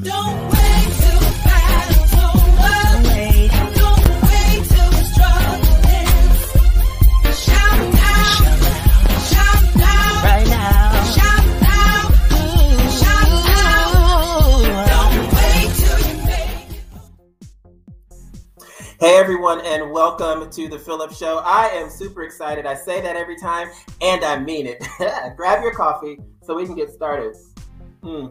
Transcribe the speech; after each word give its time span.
Don't 0.00 0.14
wait 0.50 0.92
till 0.94 1.18
the 1.18 1.42
over. 2.22 3.02
Don't 3.66 3.98
wait. 5.82 6.14
Shout 7.34 7.80
out, 7.98 8.46
shout 9.26 9.58
out, 9.82 10.22
right 10.22 10.46
now. 10.46 11.02
shout 11.02 11.42
out, 11.66 12.14
shout 12.94 13.32
out. 13.58 13.90
Don't 14.86 15.18
wait 15.34 15.70
make. 16.26 16.46
Hey 19.00 19.18
everyone, 19.18 19.60
and 19.64 19.90
welcome 19.90 20.48
to 20.48 20.68
the 20.68 20.78
Philip 20.78 21.12
Show. 21.12 21.38
I 21.44 21.70
am 21.70 21.90
super 21.90 22.22
excited. 22.22 22.66
I 22.66 22.74
say 22.74 23.00
that 23.00 23.16
every 23.16 23.36
time, 23.36 23.68
and 24.00 24.24
I 24.24 24.38
mean 24.38 24.68
it. 24.68 24.80
Grab 25.36 25.64
your 25.64 25.74
coffee 25.74 26.20
so 26.44 26.54
we 26.54 26.66
can 26.66 26.76
get 26.76 26.90
started. 26.90 27.34
Hmm. 28.04 28.26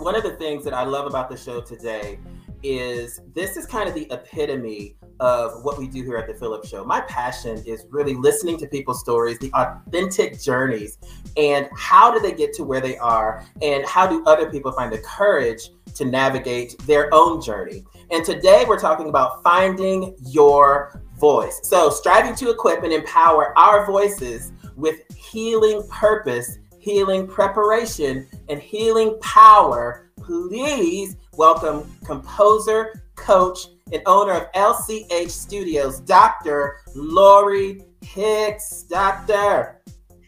One 0.00 0.16
of 0.16 0.22
the 0.22 0.32
things 0.32 0.64
that 0.64 0.74
I 0.74 0.84
love 0.84 1.06
about 1.06 1.30
the 1.30 1.36
show 1.36 1.60
today 1.60 2.18
is 2.62 3.20
this 3.34 3.56
is 3.56 3.64
kind 3.64 3.88
of 3.88 3.94
the 3.94 4.06
epitome 4.10 4.96
of 5.20 5.64
what 5.64 5.78
we 5.78 5.86
do 5.86 6.02
here 6.02 6.16
at 6.16 6.26
the 6.26 6.34
Phillips 6.34 6.68
Show. 6.68 6.84
My 6.84 7.00
passion 7.02 7.62
is 7.64 7.86
really 7.90 8.14
listening 8.14 8.58
to 8.58 8.66
people's 8.66 9.00
stories, 9.00 9.38
the 9.38 9.50
authentic 9.54 10.40
journeys, 10.40 10.98
and 11.36 11.68
how 11.76 12.12
do 12.12 12.20
they 12.20 12.32
get 12.32 12.52
to 12.54 12.64
where 12.64 12.80
they 12.80 12.96
are, 12.98 13.46
and 13.62 13.84
how 13.86 14.06
do 14.06 14.24
other 14.24 14.50
people 14.50 14.72
find 14.72 14.92
the 14.92 14.98
courage 14.98 15.70
to 15.94 16.04
navigate 16.04 16.76
their 16.86 17.12
own 17.14 17.40
journey. 17.40 17.84
And 18.10 18.24
today 18.24 18.64
we're 18.66 18.80
talking 18.80 19.08
about 19.08 19.42
finding 19.42 20.16
your 20.26 21.00
voice. 21.18 21.60
So, 21.62 21.90
striving 21.90 22.34
to 22.36 22.50
equip 22.50 22.82
and 22.82 22.92
empower 22.92 23.56
our 23.58 23.86
voices 23.86 24.52
with 24.76 25.00
healing 25.16 25.86
purpose, 25.88 26.58
healing 26.84 27.26
preparation, 27.26 28.28
and 28.50 28.60
healing 28.60 29.18
power. 29.22 30.10
Please 30.16 31.16
welcome 31.32 31.90
composer, 32.04 33.02
coach, 33.14 33.68
and 33.90 34.02
owner 34.04 34.32
of 34.32 34.52
LCH 34.52 35.30
Studios, 35.30 36.00
Dr. 36.00 36.76
Lori 36.94 37.80
Hicks. 38.02 38.82
Doctor, 38.82 39.80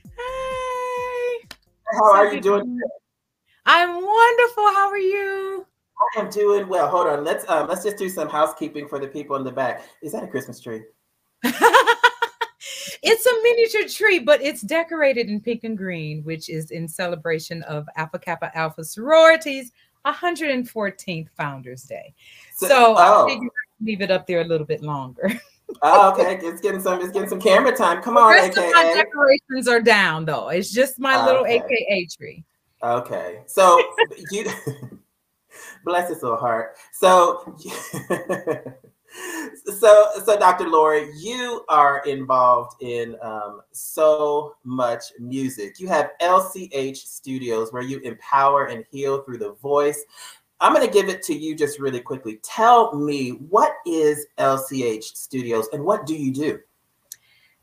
Hey, 0.03 1.49
how 1.93 2.13
are 2.15 2.33
you 2.33 2.41
doing? 2.41 2.81
I'm 3.67 3.91
wonderful. 3.91 4.65
How 4.65 4.89
are 4.89 4.99
you? 4.99 5.67
I 6.17 6.21
am 6.21 6.31
doing 6.31 6.69
well. 6.69 6.89
Hold 6.89 7.07
on. 7.09 7.23
Let's 7.23 7.49
um 7.51 7.69
let's 7.69 7.83
just 7.83 7.99
do 7.99 8.09
some 8.09 8.29
housekeeping 8.29 8.89
for 8.89 8.99
the 8.99 9.09
people 9.09 9.37
in 9.37 9.45
the 9.45 9.53
back. 9.53 9.83
Is 10.03 10.13
that 10.13 10.23
a 10.23 10.27
Christmas 10.27 10.61
tree? 10.61 10.83
it's 13.07 13.27
a 13.27 13.43
miniature 13.43 13.89
tree, 13.89 14.19
but 14.19 14.43
it's 14.43 14.63
decorated 14.63 15.29
in 15.29 15.41
pink 15.41 15.65
and 15.65 15.79
green, 15.79 16.23
which 16.25 16.49
is 16.49 16.71
in 16.71 16.89
celebration 16.89 17.63
of 17.63 17.89
Alpha 17.97 18.19
Kappa 18.19 18.57
Alpha 18.57 18.85
Sororities 18.85 19.73
114th 20.05 21.29
Founders 21.37 21.83
Day. 21.85 22.15
So 22.55 22.95
I 22.95 23.09
oh, 23.09 23.29
figured 23.29 23.51
I'd 23.51 23.85
leave 23.85 24.01
it 24.01 24.11
up 24.11 24.27
there 24.27 24.41
a 24.41 24.45
little 24.45 24.67
bit 24.67 24.83
longer. 24.83 25.31
oh, 25.83 26.13
okay. 26.13 26.39
It's 26.43 26.61
getting 26.61 26.81
some. 26.81 27.01
It's 27.01 27.13
getting 27.13 27.29
some 27.29 27.41
camera 27.41 27.77
time. 27.77 28.03
Come 28.03 28.15
The 28.15 28.21
on, 28.21 28.33
rest 28.33 28.59
of 28.59 28.65
my 28.65 28.83
AKA. 28.83 28.95
decorations 29.03 29.69
are 29.69 29.81
down 29.81 30.25
though. 30.25 30.49
It's 30.49 30.73
just 30.73 30.99
my 30.99 31.17
oh, 31.17 31.27
little 31.27 31.43
Okay. 31.43 31.63
AKA 31.65 32.07
tree. 32.17 32.45
Okay. 32.83 33.43
So 33.47 33.81
you 34.31 34.47
bless 35.85 36.09
his 36.09 36.23
little 36.23 36.39
heart. 36.39 36.77
So 36.93 37.57
so 39.79 40.09
so 40.25 40.39
Dr. 40.39 40.69
Lori, 40.69 41.11
you 41.17 41.65
are 41.69 42.03
involved 42.07 42.83
in 42.83 43.17
um, 43.23 43.61
so 43.73 44.57
much 44.65 45.05
music. 45.19 45.79
You 45.79 45.89
have 45.89 46.11
LCH 46.21 46.97
Studios 46.97 47.73
where 47.73 47.83
you 47.83 47.99
empower 48.01 48.67
and 48.67 48.85
heal 48.91 49.23
through 49.23 49.39
the 49.39 49.53
voice. 49.55 50.05
I'm 50.61 50.73
going 50.73 50.87
to 50.87 50.93
give 50.93 51.09
it 51.09 51.23
to 51.25 51.35
you 51.35 51.55
just 51.55 51.79
really 51.79 52.01
quickly. 52.01 52.39
Tell 52.43 52.95
me 52.95 53.31
what 53.31 53.73
is 53.85 54.27
LCH 54.39 55.05
Studios 55.05 55.69
and 55.73 55.85
what 55.85 56.07
do 56.07 56.15
you 56.15 56.33
do? 56.33 56.59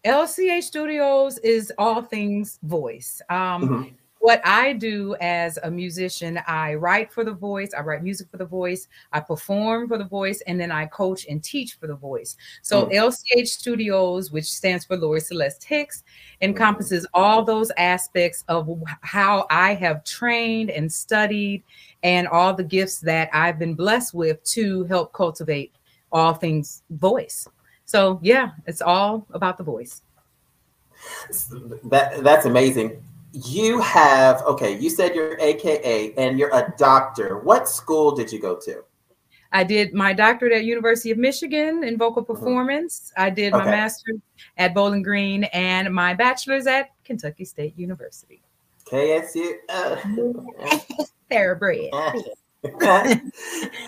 LCH 0.05 0.63
Studios 0.63 1.37
is 1.39 1.71
all 1.77 2.01
things 2.01 2.59
voice. 2.63 3.21
Um, 3.29 3.63
Mhm. 3.63 3.93
What 4.23 4.39
I 4.45 4.71
do 4.71 5.17
as 5.19 5.59
a 5.63 5.69
musician, 5.69 6.39
I 6.47 6.75
write 6.75 7.11
for 7.11 7.25
the 7.25 7.33
voice, 7.33 7.71
I 7.77 7.81
write 7.81 8.03
music 8.03 8.29
for 8.31 8.37
the 8.37 8.45
voice, 8.45 8.87
I 9.11 9.19
perform 9.19 9.89
for 9.89 9.97
the 9.97 10.05
voice, 10.05 10.41
and 10.47 10.57
then 10.57 10.71
I 10.71 10.85
coach 10.85 11.25
and 11.27 11.43
teach 11.43 11.73
for 11.73 11.87
the 11.87 11.95
voice. 11.95 12.37
So 12.61 12.85
Mm. 12.85 12.93
LCH 12.93 13.49
Studios, 13.49 14.31
which 14.31 14.49
stands 14.49 14.85
for 14.85 14.95
Lori 14.95 15.19
Celeste 15.19 15.65
Hicks, 15.65 16.05
encompasses 16.39 17.05
all 17.13 17.43
those 17.43 17.69
aspects 17.75 18.45
of 18.47 18.69
how 19.01 19.45
I 19.49 19.73
have 19.73 20.05
trained 20.05 20.69
and 20.69 20.89
studied 20.89 21.61
and 22.01 22.25
all 22.29 22.53
the 22.53 22.63
gifts 22.63 22.99
that 23.01 23.29
I've 23.33 23.59
been 23.59 23.73
blessed 23.73 24.13
with 24.13 24.41
to 24.55 24.85
help 24.85 25.11
cultivate 25.11 25.73
all 26.13 26.33
things 26.33 26.83
voice. 26.91 27.45
So 27.83 28.21
yeah, 28.23 28.51
it's 28.67 28.81
all 28.81 29.27
about 29.31 29.57
the 29.57 29.65
voice. 29.65 30.01
That 31.89 32.23
that's 32.23 32.45
amazing. 32.45 33.03
You 33.33 33.79
have 33.81 34.41
okay. 34.43 34.77
You 34.77 34.89
said 34.91 35.15
you're 35.15 35.37
AKA 35.39 36.13
and 36.17 36.37
you're 36.37 36.53
a 36.55 36.71
doctor. 36.77 37.39
What 37.39 37.67
school 37.67 38.11
did 38.11 38.31
you 38.31 38.39
go 38.39 38.55
to? 38.63 38.83
I 39.51 39.63
did 39.63 39.93
my 39.93 40.13
doctorate 40.13 40.51
at 40.53 40.63
University 40.65 41.09
of 41.11 41.17
Michigan 41.17 41.83
in 41.83 41.97
vocal 41.97 42.23
performance. 42.23 43.11
I 43.17 43.29
did 43.31 43.51
my 43.53 43.61
Mm-hmm. 43.61 43.69
Master's 43.71 44.19
at 44.57 44.73
Bowling 44.73 45.01
Green 45.03 45.43
and 45.45 45.93
my 45.93 46.13
bachelor's 46.13 46.67
at 46.67 46.89
Kentucky 47.03 47.45
State 47.45 47.73
University. 47.77 48.41
KSU. 48.85 49.53
Uh, 49.69 49.95
Thoroughbred. 51.31 51.89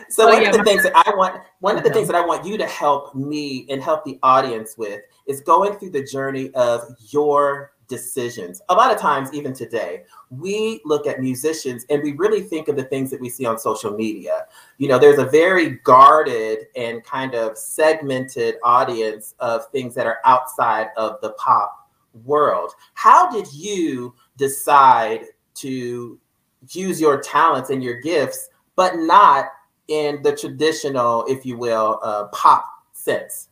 so 0.09 0.28
Oh, 0.28 0.34
one 0.34 0.41
yeah, 0.41 0.50
of 0.50 0.53
the 0.53 0.57
my- 0.59 0.63
things 0.63 0.84
that 0.84 0.94
I 0.95 1.16
want, 1.16 1.41
one 1.59 1.78
of 1.78 1.84
the 1.84 1.89
things 1.91 2.07
that 2.07 2.16
I 2.16 2.25
want 2.25 2.45
you 2.45 2.57
to 2.57 2.66
help 2.66 3.16
me 3.16 3.66
and 3.69 3.81
help 3.81 4.03
the 4.05 4.19
audience 4.23 4.75
with 4.78 5.01
is 5.28 5.41
going 5.41 5.78
through 5.78 5.91
the 5.91 6.03
journey 6.03 6.51
of 6.55 6.81
your 7.09 7.72
decisions. 7.88 8.62
A 8.69 8.73
lot 8.73 8.91
of 8.94 9.00
times, 9.00 9.34
even 9.34 9.53
today, 9.53 10.03
we 10.29 10.81
look 10.85 11.07
at 11.07 11.19
musicians 11.19 11.85
and 11.90 12.01
we 12.01 12.13
really 12.13 12.41
think 12.41 12.68
of 12.68 12.75
the 12.75 12.84
things 12.84 13.12
that 13.12 13.22
we 13.22 13.29
see 13.29 13.46
on 13.46 13.57
social 13.57 13.96
media. 13.96 14.46
You 14.78 14.88
know, 14.88 15.00
there's 15.00 15.19
a 15.19 15.25
very 15.25 15.72
guarded 15.84 16.68
and 16.75 17.03
kind 17.03 17.35
of 17.35 17.57
segmented 17.57 18.56
audience 18.63 19.35
of 19.40 19.68
things 19.72 19.96
that 19.96 20.07
are 20.07 20.19
outside 20.25 20.88
of 20.97 21.19
the 21.22 21.31
pop 21.31 21.90
world. 22.23 22.72
How 22.94 23.29
did 23.29 23.51
you 23.53 24.13
decide 24.38 25.25
to 25.56 26.19
use 26.69 27.00
your 27.00 27.22
talents 27.22 27.69
and 27.69 27.84
your 27.84 28.02
gifts, 28.02 28.50
but 28.75 28.96
not 28.97 29.47
in 29.88 30.22
the 30.23 30.35
traditional, 30.35 31.25
if 31.28 31.46
you 31.46 31.57
will, 31.57 32.00
uh, 32.02 32.25
pop 32.28 32.66
sense? 32.94 33.50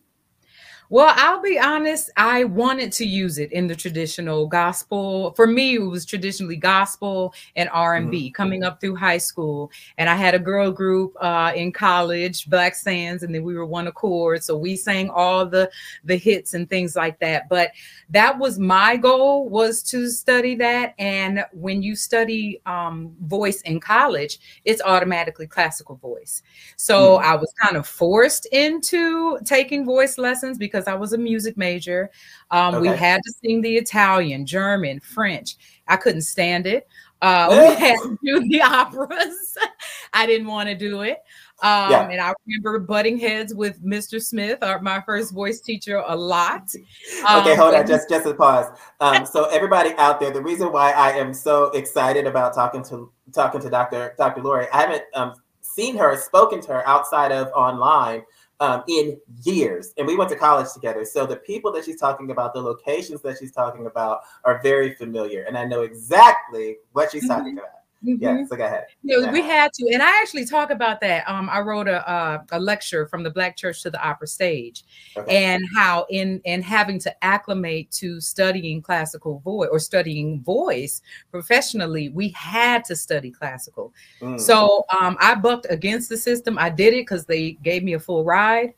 Well, 0.93 1.11
I'll 1.17 1.41
be 1.41 1.57
honest, 1.57 2.11
I 2.17 2.43
wanted 2.43 2.91
to 2.93 3.05
use 3.05 3.39
it 3.39 3.51
in 3.51 3.65
the 3.65 3.75
traditional 3.75 4.45
gospel. 4.45 5.31
For 5.33 5.47
me, 5.47 5.73
it 5.73 5.79
was 5.79 6.05
traditionally 6.05 6.55
gospel 6.55 7.33
and 7.55 7.67
R&B 7.73 8.27
Mm-hmm. 8.27 8.33
coming 8.33 8.63
up 8.63 8.79
through 8.79 8.97
high 8.97 9.17
school. 9.17 9.71
And 9.97 10.07
I 10.07 10.13
had 10.13 10.35
a 10.35 10.39
girl 10.39 10.71
group 10.71 11.15
uh, 11.19 11.51
in 11.55 11.71
college, 11.71 12.47
Black 12.47 12.75
Sands, 12.75 13.23
and 13.23 13.33
then 13.33 13.43
we 13.43 13.55
were 13.55 13.65
one 13.65 13.87
accord. 13.87 14.43
So 14.43 14.55
we 14.55 14.75
sang 14.75 15.09
all 15.09 15.47
the 15.47 15.71
the 16.03 16.15
hits 16.15 16.53
and 16.53 16.69
things 16.69 16.95
like 16.95 17.17
that. 17.21 17.49
But 17.49 17.71
that 18.11 18.37
was 18.37 18.59
my 18.59 18.95
goal 18.95 19.49
was 19.49 19.81
to 19.83 20.07
study 20.11 20.53
that. 20.57 20.93
And 20.99 21.43
when 21.53 21.81
you 21.81 21.95
study 21.95 22.61
um, 22.67 23.15
voice 23.23 23.61
in 23.61 23.79
college, 23.79 24.37
it's 24.63 24.81
automatically 24.83 25.47
classical 25.47 25.95
voice. 25.95 26.43
So 26.75 27.17
Mhm. 27.17 27.23
I 27.23 27.35
was 27.35 27.51
kind 27.61 27.77
of 27.77 27.87
forced 27.87 28.45
into 28.47 29.39
taking 29.45 29.85
voice 29.85 30.17
lessons 30.17 30.57
because 30.57 30.82
I 30.87 30.95
was 30.95 31.13
a 31.13 31.17
music 31.17 31.57
major. 31.57 32.09
Um, 32.51 32.81
We 32.81 32.87
had 32.87 33.21
to 33.23 33.33
sing 33.43 33.61
the 33.61 33.75
Italian, 33.77 34.45
German, 34.45 34.99
French. 34.99 35.55
I 35.87 35.95
couldn't 35.97 36.21
stand 36.21 36.65
it. 36.67 36.87
Uh, 37.21 37.47
we 37.49 37.75
had 37.79 37.95
to 38.03 38.17
do 38.23 38.41
the 38.49 38.61
operas. 38.63 39.57
I 40.13 40.25
didn't 40.25 40.47
want 40.47 40.67
to 40.69 40.75
do 40.75 41.01
it. 41.01 41.19
Um, 41.61 41.91
Yeah. 41.91 42.09
And 42.09 42.19
I 42.19 42.33
remember 42.45 42.79
butting 42.79 43.17
heads 43.17 43.53
with 43.55 43.81
Mr. 43.83 44.21
Smith, 44.21 44.59
our, 44.61 44.81
my 44.81 45.01
first 45.05 45.33
voice 45.33 45.61
teacher, 45.61 46.03
a 46.05 46.15
lot. 46.15 46.69
Okay, 46.73 47.51
Um, 47.53 47.57
hold 47.57 47.75
on, 47.75 47.87
just 47.87 48.09
just 48.09 48.25
a 48.25 48.33
pause. 48.33 48.67
Um, 48.99 49.25
so 49.25 49.45
everybody 49.45 49.91
out 49.97 50.19
there, 50.19 50.31
the 50.31 50.41
reason 50.41 50.71
why 50.73 50.91
I 50.91 51.11
am 51.11 51.33
so 51.33 51.65
excited 51.71 52.27
about 52.27 52.53
talking 52.53 52.83
to 52.85 53.09
talking 53.33 53.61
to 53.61 53.69
Dr. 53.69 54.13
Dr. 54.17 54.41
Lori, 54.41 54.67
I 54.73 54.81
haven't 54.81 55.03
um, 55.13 55.33
seen 55.61 55.95
her, 55.97 56.17
spoken 56.17 56.59
to 56.61 56.73
her 56.73 56.87
outside 56.87 57.31
of 57.31 57.47
online 57.55 58.23
um, 58.59 58.83
in 58.87 59.19
years, 59.43 59.93
and 59.97 60.07
we 60.07 60.15
went 60.15 60.29
to 60.31 60.35
college 60.35 60.71
together. 60.73 61.05
So 61.05 61.25
the 61.25 61.37
people 61.37 61.71
that 61.73 61.85
she's 61.85 61.99
talking 61.99 62.31
about, 62.31 62.53
the 62.53 62.61
locations 62.61 63.21
that 63.21 63.37
she's 63.39 63.51
talking 63.51 63.87
about, 63.87 64.21
are 64.43 64.61
very 64.61 64.95
familiar, 64.95 65.43
and 65.43 65.57
I 65.57 65.65
know 65.65 65.81
exactly 65.81 66.77
what 66.91 67.11
she's 67.11 67.27
talking 67.27 67.57
about. 67.57 67.82
Yeah, 68.05 68.31
Mhm. 68.31 68.47
so 68.49 68.57
go 68.57 68.65
ahead. 68.65 68.87
You 69.01 69.21
know, 69.21 69.31
we 69.31 69.41
had 69.41 69.71
to, 69.73 69.89
and 69.93 70.03
I 70.03 70.09
actually 70.21 70.45
talk 70.45 70.71
about 70.71 70.99
that. 71.01 71.27
Um, 71.27 71.49
I 71.49 71.61
wrote 71.61 71.87
a 71.87 72.07
uh, 72.09 72.43
a 72.51 72.59
lecture 72.59 73.07
from 73.07 73.23
the 73.23 73.29
Black 73.29 73.55
Church 73.55 73.81
to 73.83 73.89
the 73.89 74.01
Opera 74.05 74.27
Stage, 74.27 74.83
Okay. 75.15 75.45
and 75.45 75.63
how 75.73 76.05
in 76.09 76.41
in 76.43 76.61
having 76.61 76.99
to 76.99 77.23
acclimate 77.23 77.89
to 77.91 78.19
studying 78.19 78.81
classical 78.81 79.39
voice 79.39 79.69
or 79.71 79.79
studying 79.79 80.41
voice 80.41 81.01
professionally, 81.31 82.09
we 82.09 82.29
had 82.29 82.83
to 82.85 82.95
study 82.95 83.31
classical. 83.31 83.93
Mm. 84.21 84.39
So 84.39 84.83
um, 84.99 85.15
I 85.21 85.35
bucked 85.35 85.67
against 85.69 86.09
the 86.09 86.17
system. 86.17 86.57
I 86.59 86.69
did 86.69 86.93
it 86.93 87.03
because 87.03 87.25
they 87.25 87.53
gave 87.63 87.83
me 87.83 87.93
a 87.93 87.99
full 87.99 88.25
ride. 88.25 88.73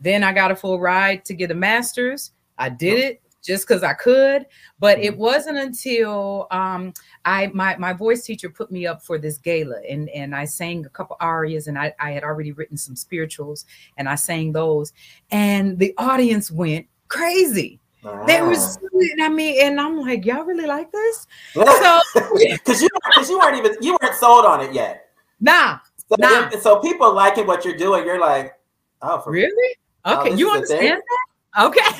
Then 0.00 0.24
I 0.24 0.32
got 0.32 0.50
a 0.50 0.56
full 0.56 0.80
ride 0.80 1.26
to 1.26 1.34
get 1.34 1.50
a 1.50 1.54
master's. 1.54 2.32
I 2.56 2.70
did 2.70 2.98
it 2.98 3.22
just 3.42 3.66
because 3.66 3.82
I 3.82 3.92
could. 3.94 4.46
But 4.78 4.98
it 4.98 5.14
Mhm. 5.14 5.18
wasn't 5.18 5.58
until 5.58 6.46
um, 6.50 6.92
I 7.24 7.48
my 7.54 7.76
my 7.76 7.92
voice 7.92 8.24
teacher 8.24 8.48
put 8.50 8.70
me 8.70 8.86
up 8.86 9.02
for 9.02 9.18
this 9.18 9.38
gala, 9.38 9.80
and 9.88 10.08
and 10.10 10.34
I 10.34 10.44
sang 10.44 10.84
a 10.86 10.88
couple 10.90 11.16
arias, 11.20 11.66
and 11.66 11.78
I 11.78 11.94
I 11.98 12.10
had 12.12 12.22
already 12.24 12.52
written 12.52 12.76
some 12.76 12.96
spirituals, 12.96 13.64
and 13.96 14.08
I 14.08 14.14
sang 14.14 14.52
those, 14.52 14.92
and 15.30 15.78
the 15.78 15.94
audience 15.98 16.50
went 16.50 16.86
crazy. 17.08 17.80
They 18.26 18.40
were, 18.40 18.54
Ah. 18.54 18.58
so- 18.58 18.80
and 18.94 19.22
I 19.22 19.28
mean, 19.28 19.60
and 19.62 19.78
I'm 19.78 19.98
like, 20.00 20.24
y'all 20.24 20.44
really 20.44 20.64
like 20.66 20.90
this? 20.90 21.26
So 21.52 22.00
because 22.34 22.80
you 22.82 22.88
because 23.10 23.28
you 23.28 23.38
weren't 23.38 23.58
even 23.58 23.76
you 23.82 23.96
weren't 24.00 24.14
sold 24.14 24.46
on 24.46 24.62
it 24.62 24.72
yet. 24.72 25.10
nah, 25.38 25.78
So, 26.08 26.16
Nah. 26.18 26.48
if- 26.52 26.62
so 26.62 26.80
people 26.80 27.12
liking 27.12 27.46
what 27.46 27.64
you're 27.64 27.76
doing. 27.76 28.04
You're 28.06 28.18
like, 28.20 28.54
oh, 29.02 29.20
for 29.20 29.30
really? 29.32 29.76
Oh, 30.06 30.20
Okay, 30.20 30.30
this 30.30 30.40
you 30.40 30.48
is 30.54 30.62
a 30.62 30.66
thing? 30.78 30.92
understand 30.92 31.02
that? 31.02 31.66
Okay. 31.66 31.90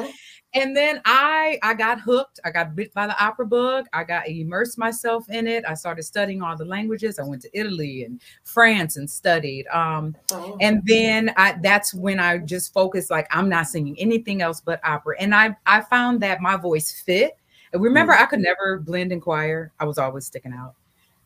Okay. 0.00 0.12
And 0.54 0.76
then 0.76 1.00
I 1.04 1.58
I 1.62 1.74
got 1.74 2.00
hooked. 2.00 2.40
I 2.44 2.50
got 2.50 2.74
bit 2.76 2.92
by 2.94 3.06
the 3.06 3.22
opera 3.24 3.46
bug. 3.46 3.86
I 3.92 4.04
got 4.04 4.28
immersed 4.28 4.76
myself 4.78 5.28
in 5.30 5.46
it. 5.46 5.64
I 5.66 5.74
started 5.74 6.02
studying 6.02 6.42
all 6.42 6.56
the 6.56 6.64
languages. 6.64 7.18
I 7.18 7.24
went 7.24 7.42
to 7.42 7.58
Italy 7.58 8.04
and 8.04 8.20
France 8.44 8.96
and 8.96 9.08
studied. 9.08 9.66
Um, 9.68 10.14
Oh. 10.32 10.56
and 10.60 10.82
then 10.86 11.32
I 11.36 11.56
that's 11.62 11.94
when 11.94 12.18
I 12.20 12.38
just 12.38 12.72
focused 12.72 13.10
like 13.10 13.26
I'm 13.30 13.48
not 13.48 13.66
singing 13.68 13.98
anything 13.98 14.42
else 14.42 14.60
but 14.60 14.80
opera. 14.84 15.16
And 15.18 15.34
I 15.34 15.56
I 15.66 15.80
found 15.82 16.20
that 16.22 16.40
my 16.40 16.56
voice 16.56 16.90
fit. 17.00 17.36
And 17.72 17.82
remember, 17.82 18.12
I 18.12 18.26
could 18.26 18.40
never 18.40 18.78
blend 18.78 19.12
in 19.12 19.20
choir. 19.20 19.72
I 19.80 19.86
was 19.86 19.96
always 19.98 20.26
sticking 20.26 20.52
out. 20.52 20.74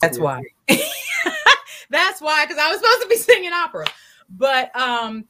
That's 0.01 0.19
Yeah. 0.19 0.25
why. 0.25 0.43
that's 1.91 2.21
why, 2.21 2.45
because 2.45 2.59
I 2.61 2.69
was 2.69 2.79
supposed 2.79 3.03
to 3.03 3.09
be 3.09 3.17
singing 3.17 3.53
opera. 3.53 3.87
But 4.31 4.75
um 4.77 5.25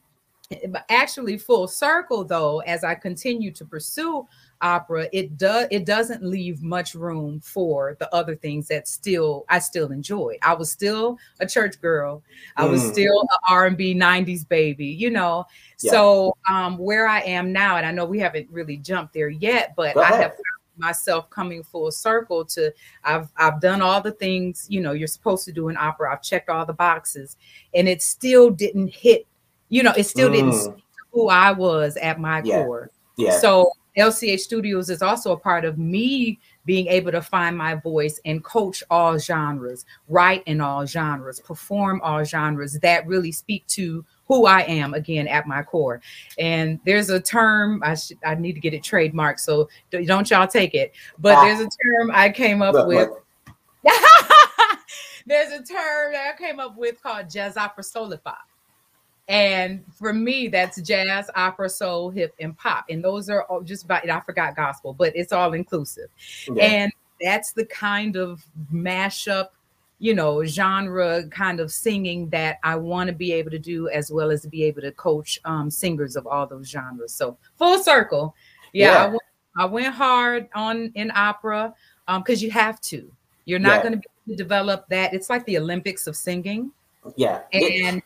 actually 0.89 1.37
full 1.37 1.67
circle 1.67 2.23
though 2.23 2.59
as 2.61 2.83
i 2.85 2.95
continue 2.95 3.51
to 3.51 3.65
pursue 3.65 4.25
opera 4.61 5.07
it 5.11 5.37
does 5.37 5.67
it 5.71 5.85
doesn't 5.85 6.23
leave 6.23 6.63
much 6.63 6.95
room 6.95 7.39
for 7.41 7.97
the 7.99 8.13
other 8.15 8.33
things 8.35 8.65
that 8.67 8.87
still 8.87 9.45
i 9.49 9.59
still 9.59 9.91
enjoy 9.91 10.37
i 10.41 10.53
was 10.53 10.71
still 10.71 11.17
a 11.41 11.45
church 11.45 11.79
girl 11.81 12.23
i 12.55 12.63
was 12.65 12.81
Mm. 12.81 12.91
still 12.93 13.21
a 13.49 13.51
r&b 13.51 13.93
90s 13.93 14.47
baby 14.47 14.85
you 14.85 15.11
know 15.11 15.45
Yeah. 15.79 15.91
so 15.91 16.37
um 16.49 16.77
where 16.77 17.07
i 17.07 17.19
am 17.21 17.51
now 17.51 17.75
and 17.75 17.85
i 17.85 17.91
know 17.91 18.05
we 18.05 18.19
haven't 18.19 18.49
really 18.49 18.77
jumped 18.77 19.13
there 19.13 19.29
yet 19.29 19.73
but 19.75 19.95
Go 19.95 20.01
i 20.01 20.09
ahead. 20.09 20.21
have 20.21 20.31
found 20.31 20.43
myself 20.77 21.29
coming 21.29 21.61
full 21.61 21.91
circle 21.91 22.45
to 22.45 22.71
i've 23.03 23.27
i've 23.35 23.59
done 23.59 23.81
all 23.81 23.99
the 23.99 24.11
things 24.11 24.65
you 24.69 24.79
know 24.79 24.93
you're 24.93 25.07
supposed 25.07 25.43
to 25.45 25.51
do 25.51 25.67
in 25.69 25.75
opera 25.77 26.13
i've 26.13 26.21
checked 26.23 26.49
all 26.49 26.65
the 26.65 26.73
boxes 26.73 27.35
and 27.73 27.87
it 27.89 28.01
still 28.01 28.49
didn't 28.49 28.87
hit 28.93 29.27
you 29.69 29.83
know 29.83 29.93
it 29.97 30.03
still 30.03 30.31
didn't 30.31 30.51
Mm. 30.51 30.63
speak 30.63 30.75
to 30.75 31.03
who 31.11 31.27
i 31.29 31.51
was 31.51 31.97
at 31.97 32.19
my 32.19 32.41
Yeah. 32.43 32.63
core 32.63 32.89
Yeah. 33.17 33.37
so 33.39 33.71
lch 33.97 34.39
studios 34.39 34.89
is 34.89 35.01
also 35.01 35.31
a 35.31 35.37
part 35.37 35.65
of 35.65 35.77
me 35.79 36.39
being 36.65 36.87
able 36.87 37.11
to 37.11 37.21
find 37.21 37.57
my 37.57 37.73
voice 37.75 38.19
and 38.25 38.43
coach 38.43 38.83
all 38.91 39.17
genres 39.17 39.85
write 40.07 40.43
in 40.45 40.61
all 40.61 40.85
genres 40.85 41.39
perform 41.39 41.99
all 42.03 42.23
genres 42.23 42.73
that 42.79 43.07
really 43.07 43.31
speak 43.31 43.65
to 43.67 44.05
who 44.27 44.45
I 44.45 44.63
am 44.63 44.93
again 44.93 45.25
at 45.29 45.47
my 45.47 45.63
core. 45.63 46.01
And 46.37 46.81
there's 46.85 47.09
a 47.09 47.17
term 47.17 47.81
I 47.81 47.95
should 47.95 48.17
I 48.25 48.35
need 48.35 48.53
to 48.55 48.59
get 48.59 48.73
it 48.73 48.83
trademarked, 48.83 49.39
so 49.39 49.69
don't 49.89 50.29
y'all 50.29 50.45
take 50.45 50.73
it. 50.73 50.91
But 51.17 51.37
Ah. 51.37 51.45
there's 51.45 51.61
a 51.61 51.69
term 51.69 52.11
I 52.13 52.29
came 52.29 52.61
up 52.61 52.73
Look, 52.73 52.87
with. 52.89 53.09
look. 53.09 53.23
there's 55.25 55.53
a 55.53 55.63
term 55.63 56.11
that 56.11 56.33
I 56.35 56.37
came 56.37 56.59
up 56.59 56.75
with 56.77 57.01
called 57.01 57.29
jazz 57.29 57.55
opera 57.55 57.85
soulify. 57.85 58.35
And 59.29 59.83
for 59.93 60.13
me, 60.13 60.47
that's 60.47 60.81
jazz, 60.81 61.29
opera, 61.35 61.69
soul, 61.69 62.09
hip, 62.09 62.33
and 62.39 62.57
pop. 62.57 62.85
And 62.89 63.03
those 63.03 63.29
are 63.29 63.43
all 63.43 63.61
just 63.61 63.83
about 63.83 64.09
I 64.09 64.19
forgot 64.21 64.55
gospel, 64.55 64.93
but 64.93 65.13
it's 65.15 65.33
all 65.33 65.53
inclusive. 65.53 66.09
Yeah. 66.53 66.63
And 66.63 66.91
that's 67.21 67.51
the 67.51 67.65
kind 67.65 68.15
of 68.15 68.45
mashup, 68.73 69.49
you 69.99 70.13
know, 70.13 70.45
genre 70.45 71.27
kind 71.29 71.59
of 71.59 71.71
singing 71.71 72.29
that 72.29 72.59
I 72.63 72.75
want 72.77 73.07
to 73.09 73.13
be 73.15 73.33
able 73.33 73.51
to 73.51 73.59
do, 73.59 73.89
as 73.89 74.11
well 74.11 74.31
as 74.31 74.45
be 74.45 74.63
able 74.63 74.81
to 74.81 74.91
coach 74.93 75.39
um, 75.43 75.69
singers 75.69 76.15
of 76.15 76.25
all 76.25 76.47
those 76.47 76.69
genres. 76.69 77.13
So 77.13 77.37
full 77.57 77.83
circle, 77.83 78.33
yeah, 78.71 78.91
Yeah. 78.91 79.03
I, 79.03 79.07
went, 79.07 79.21
I 79.57 79.65
went 79.65 79.93
hard 79.93 80.47
on 80.55 80.91
in 80.95 81.11
opera 81.13 81.73
because 82.07 82.41
you 82.41 82.51
have 82.51 82.79
to. 82.81 83.11
You're 83.43 83.59
not 83.59 83.77
Yeah. 83.77 83.81
going 83.81 83.93
to 83.93 83.97
be 83.99 84.05
able 84.27 84.37
to 84.37 84.43
develop 84.43 84.87
that. 84.89 85.13
It's 85.13 85.29
like 85.29 85.45
the 85.45 85.57
Olympics 85.57 86.07
of 86.07 86.15
singing, 86.15 86.71
yeah. 87.15 87.41
And 87.51 88.01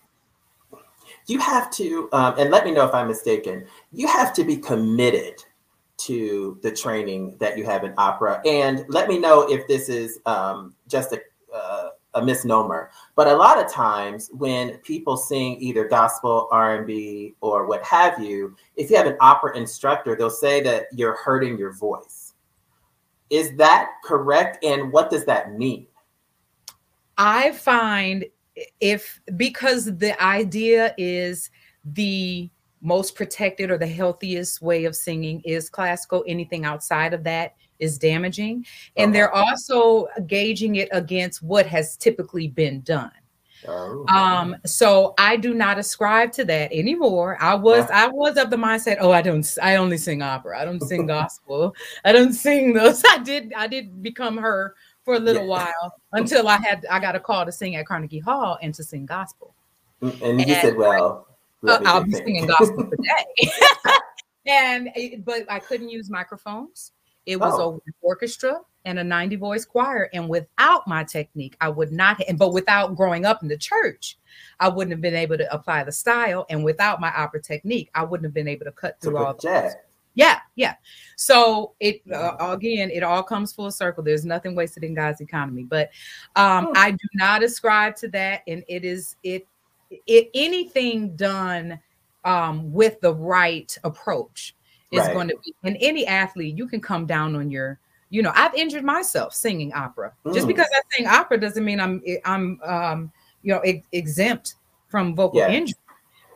you 1.28 1.40
have 1.40 1.72
to, 1.72 2.10
um, 2.14 2.36
and 2.38 2.50
let 2.52 2.66
me 2.66 2.72
know 2.72 2.86
if 2.86 2.94
I'm 2.94 3.08
mistaken. 3.08 3.66
You 3.92 4.08
have 4.08 4.34
to 4.34 4.44
be 4.44 4.58
committed 4.58 5.44
to 5.98 6.60
the 6.64 6.72
training 6.72 7.38
that 7.40 7.58
you 7.58 7.64
have 7.66 7.84
in 7.84 7.94
opera, 7.98 8.42
and 8.46 8.86
let 8.90 9.08
me 9.08 9.20
know 9.20 9.44
if 9.50 9.68
this 9.68 9.88
is 9.88 10.20
um, 10.26 10.74
just 10.88 11.14
a, 11.14 11.22
uh, 11.54 11.90
a 12.16 12.24
misnomer. 12.24 12.90
But 13.16 13.28
a 13.28 13.36
lot 13.36 13.64
of 13.64 13.72
times, 13.72 14.30
when 14.34 14.78
people 14.80 15.16
sing 15.16 15.62
either 15.62 15.88
gospel, 15.88 16.48
R 16.52 16.78
and 16.78 16.88
B, 16.88 17.36
or 17.42 17.68
what 17.68 17.84
have 17.84 18.20
you, 18.20 18.56
if 18.76 18.90
you 18.90 18.98
have 18.98 19.06
an 19.06 19.18
opera 19.22 19.56
instructor, 19.56 20.16
they'll 20.16 20.30
say 20.30 20.62
that 20.62 20.88
you're 20.94 21.16
hurting 21.16 21.58
your 21.58 21.74
voice. 21.74 22.34
Is 23.30 23.56
that 23.58 23.92
correct? 24.04 24.64
And 24.64 24.92
what 24.92 25.10
does 25.10 25.24
that 25.26 25.54
mean? 25.54 25.88
I 27.18 27.52
find 27.52 28.26
if 28.80 29.22
because 29.38 29.86
the 29.86 30.22
idea 30.22 30.94
is 30.98 31.50
the 31.86 32.50
most 32.82 33.16
protected 33.16 33.70
or 33.70 33.78
the 33.78 33.88
healthiest 33.88 34.62
way 34.62 34.86
of 34.86 34.96
singing 34.96 35.42
is 35.42 35.70
classical, 35.70 36.24
anything 36.28 36.66
outside 36.66 37.14
of 37.14 37.24
that 37.24 37.56
is 37.80 37.98
damaging. 37.98 38.66
And 38.98 39.10
Okay. 39.10 39.20
they're 39.20 39.34
also 39.34 40.08
gauging 40.28 40.76
it 40.78 40.90
against 40.92 41.44
what 41.44 41.66
has 41.68 41.96
typically 41.98 42.48
been 42.48 42.82
done. 42.82 43.12
Oh. 43.68 44.06
Um, 44.08 44.56
so 44.66 45.14
I 45.20 45.38
do 45.38 45.54
not 45.54 45.78
ascribe 45.78 46.32
to 46.34 46.46
that 46.46 46.72
anymore. 46.72 47.38
I 47.40 47.54
was 47.54 47.88
I 47.92 48.08
was 48.08 48.38
of 48.38 48.50
the 48.50 48.56
mindset, 48.56 48.98
oh, 49.00 49.12
I 49.12 49.22
don't 49.22 49.48
I 49.62 49.76
only 49.76 49.98
sing 49.98 50.24
opera, 50.24 50.60
I 50.60 50.66
don't 50.66 50.82
sing 50.82 51.06
gospel, 51.08 51.76
I 52.04 52.12
don't 52.12 52.34
sing 52.34 52.74
those. 52.74 53.04
I 53.10 53.20
did 53.20 53.54
I 53.56 53.68
did 53.68 54.02
become 54.02 54.38
her 54.38 54.76
for 55.04 55.16
a 55.16 55.20
little 55.20 55.44
Yeah. 55.44 55.50
while 55.50 55.96
until 56.14 56.48
I 56.48 56.58
had 56.58 56.86
I 56.90 57.00
got 57.00 57.16
a 57.16 57.20
call 57.20 57.46
to 57.46 57.52
sing 57.52 57.76
at 57.76 57.86
Carnegie 57.86 58.20
Hall 58.20 58.58
and 58.62 58.74
to 58.76 58.84
sing 58.84 59.06
gospel. 59.06 59.54
and 60.02 60.14
you 60.40 60.46
and- 60.48 60.62
said, 60.62 60.76
well, 60.78 61.28
Uh, 61.68 61.80
I'll 61.86 62.04
be 62.04 62.12
singing 62.14 62.48
gospel 62.48 62.90
today. 62.90 63.52
and 64.48 64.90
it- 64.96 65.24
but 65.26 65.46
I 65.50 65.60
couldn't 65.60 65.90
use 65.90 66.10
microphones. 66.10 66.92
It 67.28 67.40
was 67.40 67.54
Oh. 67.56 67.76
a 67.88 67.92
orchestra 68.02 68.62
and 68.86 68.98
a 68.98 69.04
90 69.04 69.36
voice 69.36 69.64
choir. 69.64 70.10
And 70.12 70.28
without 70.28 70.88
my 70.88 71.04
technique, 71.04 71.56
I 71.62 71.70
would 71.70 71.92
not, 71.92 72.20
and 72.28 72.38
but 72.40 72.52
without 72.52 72.96
growing 72.96 73.26
up 73.26 73.44
in 73.44 73.48
the 73.48 73.58
church, 73.58 74.18
I 74.60 74.70
wouldn't 74.70 74.92
have 74.92 75.02
been 75.02 75.14
able 75.16 75.38
to 75.38 75.54
apply 75.54 75.84
the 75.84 75.92
style. 75.92 76.48
And 76.50 76.64
without 76.64 77.00
my 77.00 77.12
opera 77.16 77.42
technique, 77.44 77.92
I 77.94 78.04
wouldn't 78.04 78.26
have 78.26 78.34
been 78.34 78.48
able 78.48 78.66
to 78.66 78.72
cut 78.72 79.00
to 79.02 79.10
through 79.10 79.18
all 79.18 79.34
put 79.34 79.44
jazz. 79.44 79.76
Yeah, 80.14 80.40
yeah. 80.56 80.76
So 81.16 81.74
it 81.80 82.02
uh, 82.14 82.36
again, 82.40 82.90
it 82.92 83.04
all 83.04 83.24
comes 83.24 83.54
full 83.54 83.72
circle. 83.72 84.04
There's 84.04 84.26
nothing 84.26 84.56
wasted 84.56 84.84
in 84.84 84.94
God's 84.94 85.22
economy, 85.22 85.64
but 85.64 85.90
um, 86.36 86.66
Hmm. 86.68 86.72
I 86.76 86.92
do 86.92 87.08
not 87.14 87.44
ascribe 87.44 87.96
to 87.98 88.08
that, 88.10 88.42
and 88.48 88.64
it 88.68 88.84
is 88.86 89.16
it 89.24 89.48
it 90.08 90.30
anything 90.34 91.16
done 91.16 91.80
um, 92.24 92.72
with 92.72 93.00
the 93.02 93.14
right 93.14 93.76
approach 93.84 94.56
is 94.92 95.00
Right. 95.00 95.14
going 95.14 95.28
to 95.30 95.38
be. 95.44 95.54
And 95.64 95.78
any 95.80 96.06
athlete, 96.06 96.58
you 96.58 96.68
can 96.68 96.82
come 96.82 97.06
down 97.06 97.36
on 97.36 97.50
your. 97.52 97.80
You 98.14 98.22
know, 98.22 98.34
I've 98.36 98.54
injured 98.56 98.84
myself 98.84 99.34
singing 99.34 99.72
opera. 99.74 100.12
Just 100.34 100.46
Mm. 100.46 100.50
because 100.50 100.68
I 100.76 100.82
sing 100.98 101.08
opera 101.08 101.40
doesn't 101.40 101.64
mean 101.64 101.80
I'm 101.80 102.02
I'm 102.26 102.60
um, 102.64 103.12
you 103.42 103.54
know 103.54 103.60
ex- 103.60 103.88
exempt 103.94 104.56
from 104.90 105.16
vocal 105.16 105.40
Yeah. 105.40 105.50
injury 105.50 105.78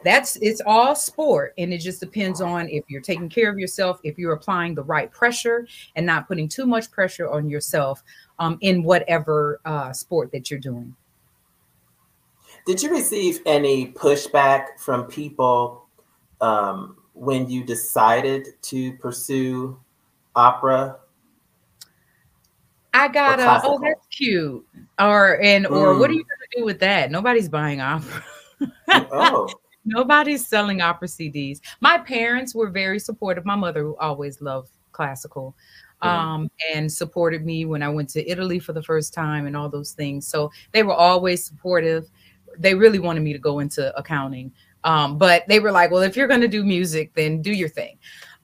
that's 0.06 0.38
it's 0.38 0.62
all 0.66 0.96
sport 0.96 1.54
and 1.58 1.74
it 1.74 1.80
just 1.80 2.00
depends 2.00 2.40
on 2.40 2.70
if 2.70 2.84
you're 2.88 3.02
taking 3.02 3.28
care 3.28 3.50
of 3.52 3.58
yourself 3.58 4.00
if 4.04 4.18
you're 4.18 4.34
applying 4.34 4.74
the 4.76 4.84
right 4.84 5.12
pressure 5.12 5.68
and 5.96 6.06
not 6.06 6.28
putting 6.28 6.48
too 6.48 6.66
much 6.66 6.90
pressure 6.92 7.30
on 7.30 7.50
yourself 7.50 8.04
um, 8.40 8.58
in 8.62 8.84
whatever 8.84 9.60
uh, 9.66 9.92
sport 9.92 10.32
that 10.32 10.50
you're 10.52 10.60
doing 10.60 10.96
Did 12.66 12.82
you 12.82 12.90
receive 12.92 13.40
any 13.46 13.92
pushback 13.92 14.80
from 14.80 15.06
people 15.06 15.88
um, 16.42 16.98
when 17.14 17.50
you 17.50 17.64
decided 17.64 18.62
to 18.64 18.94
pursue 18.98 19.80
opera? 20.36 20.98
I 22.94 23.08
got 23.10 23.40
a 23.40 23.62
oh 23.66 23.78
that's 23.82 24.08
cute. 24.08 24.66
Or 25.00 25.42
and 25.42 25.68
or 25.68 26.00
what 26.00 26.10
are 26.10 26.14
Mm. 26.14 26.18
you 26.18 26.24
gonna 26.24 26.48
do 26.58 26.66
with 26.66 26.80
that? 26.80 27.12
Nobody's 27.12 27.50
buying 27.50 27.82
opera. 27.82 28.24
oh, 28.90 29.50
Nobody's 29.86 30.48
selling 30.48 30.82
opera 30.82 31.08
CDs. 31.08 31.60
My 31.80 31.98
parents 31.98 32.56
were 32.56 32.70
very 32.70 33.00
supportive. 33.00 33.46
My 33.46 33.56
mother 33.56 33.94
always 34.00 34.42
loved 34.42 34.70
classical. 34.92 35.56
Um, 36.02 36.52
and 36.72 36.92
supported 36.92 37.44
me 37.44 37.66
when 37.66 37.82
I 37.82 37.90
went 37.90 38.10
to 38.10 38.30
Italy 38.30 38.60
for 38.60 38.74
the 38.74 38.84
first 38.84 39.12
time 39.12 39.48
and 39.48 39.58
all 39.58 39.70
those 39.70 39.94
things. 39.94 40.28
So 40.28 40.52
they 40.72 40.84
were 40.84 40.94
always 40.94 41.44
supportive. 41.44 42.12
They 42.60 42.76
really 42.76 43.00
wanted 43.00 43.22
me 43.22 43.34
to 43.34 43.40
go 43.40 43.58
into 43.58 43.98
accounting. 43.98 44.52
Um, 44.84 45.18
but 45.18 45.48
they 45.48 45.60
were 45.60 45.72
like, 45.72 45.90
well, 45.90 46.04
if 46.04 46.16
you're 46.16 46.28
going 46.28 46.42
to 46.42 46.48
do 46.48 46.64
music, 46.64 47.12
then 47.16 47.42
do 47.42 47.52
your 47.52 47.70
thing. 47.70 47.98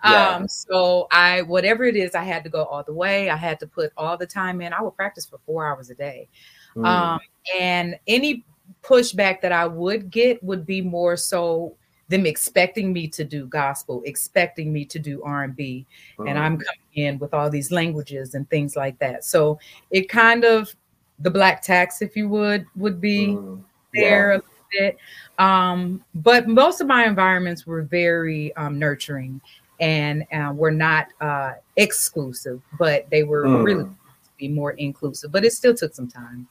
Yeah. 0.03 0.29
Um, 0.29 0.48
so 0.48 1.07
I, 1.12 1.43
whatever 1.43 1.83
it 1.83 1.95
is, 1.95 2.15
I 2.15 2.24
had 2.24 2.43
to 2.45 2.50
go 2.50 2.63
all 2.63 2.83
the 2.83 2.93
way. 2.93 3.29
I 3.29 3.36
had 3.36 3.60
to 3.60 3.67
put 3.67 3.91
all 3.95 4.17
the 4.17 4.25
time 4.25 4.60
in. 4.62 4.74
I 4.74 4.81
would 4.81 4.95
practice 4.95 5.27
for 5.27 5.39
four 5.45 5.67
hours 5.67 5.91
a 5.91 5.95
day. 5.95 6.29
Mm. 6.75 6.86
Um, 6.86 7.19
and 7.60 8.00
any 8.07 8.43
pushback 8.83 9.41
that 9.41 9.51
I 9.51 9.65
would 9.67 10.09
get 10.09 10.43
would 10.43 10.65
be 10.65 10.81
more 10.81 11.15
so 11.17 11.75
them 12.09 12.25
expecting 12.25 12.91
me 12.91 13.07
to 13.07 13.23
do 13.23 13.45
gospel, 13.45 14.01
expecting 14.05 14.73
me 14.73 14.83
to 14.83 15.00
do 15.00 15.23
R&B, 15.23 15.85
and 16.19 16.38
Mm. 16.38 16.41
I'm 16.41 16.57
coming 16.57 16.93
in 16.95 17.19
with 17.19 17.33
all 17.33 17.50
these 17.50 17.71
languages 17.71 18.33
and 18.35 18.50
things 18.50 18.75
like 18.75 19.00
that. 19.00 19.23
So 19.23 19.59
it 19.91 20.09
kind 20.09 20.43
of 20.43 20.75
the 21.19 21.29
black 21.31 21.61
tax, 21.61 22.01
if 22.01 22.17
you 22.17 22.27
would, 22.27 22.65
would 22.75 23.00
be 23.00 23.27
Mm. 23.27 23.63
there 23.93 24.31
a 24.31 24.35
little 24.35 24.50
bit. 24.77 24.97
Um, 25.39 26.03
but 26.15 26.47
most 26.50 26.81
of 26.81 26.88
my 26.88 27.05
environments 27.05 27.65
were 27.65 27.81
very 27.83 28.53
um, 28.57 28.77
nurturing 28.77 29.39
and 29.79 30.25
uh, 30.33 30.51
were 30.53 30.71
not 30.71 31.07
uh, 31.21 31.53
exclusive, 31.77 32.61
but 32.77 33.09
they 33.09 33.23
were 33.23 33.45
Mm. 33.45 33.63
really 33.63 33.83
to 33.85 34.29
be 34.38 34.47
more 34.50 34.71
inclusive. 34.71 35.31
But 35.31 35.45
it 35.45 35.53
still 35.53 35.73
took 35.75 35.93
some 35.95 36.09
time. 36.09 36.47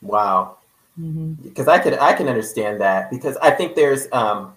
Wow. 0.00 0.58
Mhm. 0.98 1.42
because 1.42 1.66
I 1.68 1.78
could 1.78 1.94
I 1.94 2.12
can 2.12 2.28
understand 2.28 2.80
that 2.80 3.10
because 3.10 3.36
I 3.38 3.50
think 3.50 3.74
there's 3.74 4.06
um 4.12 4.56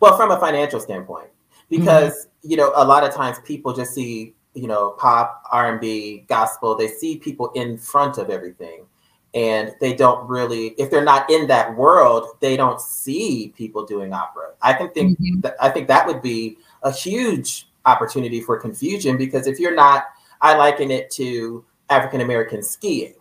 well 0.00 0.16
from 0.16 0.30
a 0.30 0.38
financial 0.38 0.78
standpoint 0.80 1.28
because 1.68 2.28
you 2.42 2.56
know 2.56 2.72
a 2.76 2.84
lot 2.84 3.02
of 3.02 3.12
times 3.12 3.38
people 3.44 3.72
just 3.74 3.92
see 3.94 4.34
you 4.54 4.68
know 4.68 4.90
pop 4.90 5.42
R&B 5.50 6.24
gospel 6.28 6.76
they 6.76 6.88
see 6.88 7.16
people 7.16 7.50
in 7.56 7.76
front 7.78 8.18
of 8.18 8.30
everything 8.30 8.86
and 9.34 9.74
they 9.80 9.92
don't 9.92 10.26
really 10.28 10.68
if 10.78 10.88
they're 10.90 11.04
not 11.04 11.28
in 11.30 11.48
that 11.48 11.76
world 11.76 12.36
they 12.40 12.56
don't 12.56 12.80
see 12.80 13.52
people 13.56 13.84
doing 13.84 14.12
opera 14.12 14.52
I 14.62 14.72
can 14.72 14.88
think 14.90 15.18
Mhm. 15.18 15.42
that 15.42 15.56
I 15.60 15.68
think 15.70 15.88
that 15.88 16.06
would 16.06 16.22
be 16.22 16.58
a 16.84 16.92
huge 16.92 17.68
opportunity 17.86 18.40
for 18.40 18.56
confusion 18.56 19.16
because 19.16 19.48
if 19.48 19.58
you're 19.58 19.74
not 19.74 20.04
I 20.40 20.56
liken 20.56 20.92
it 20.92 21.10
to 21.12 21.64
African 21.90 22.20
American 22.20 22.62
skiing 22.62 23.14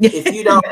if 0.00 0.34
you 0.34 0.42
don't 0.42 0.64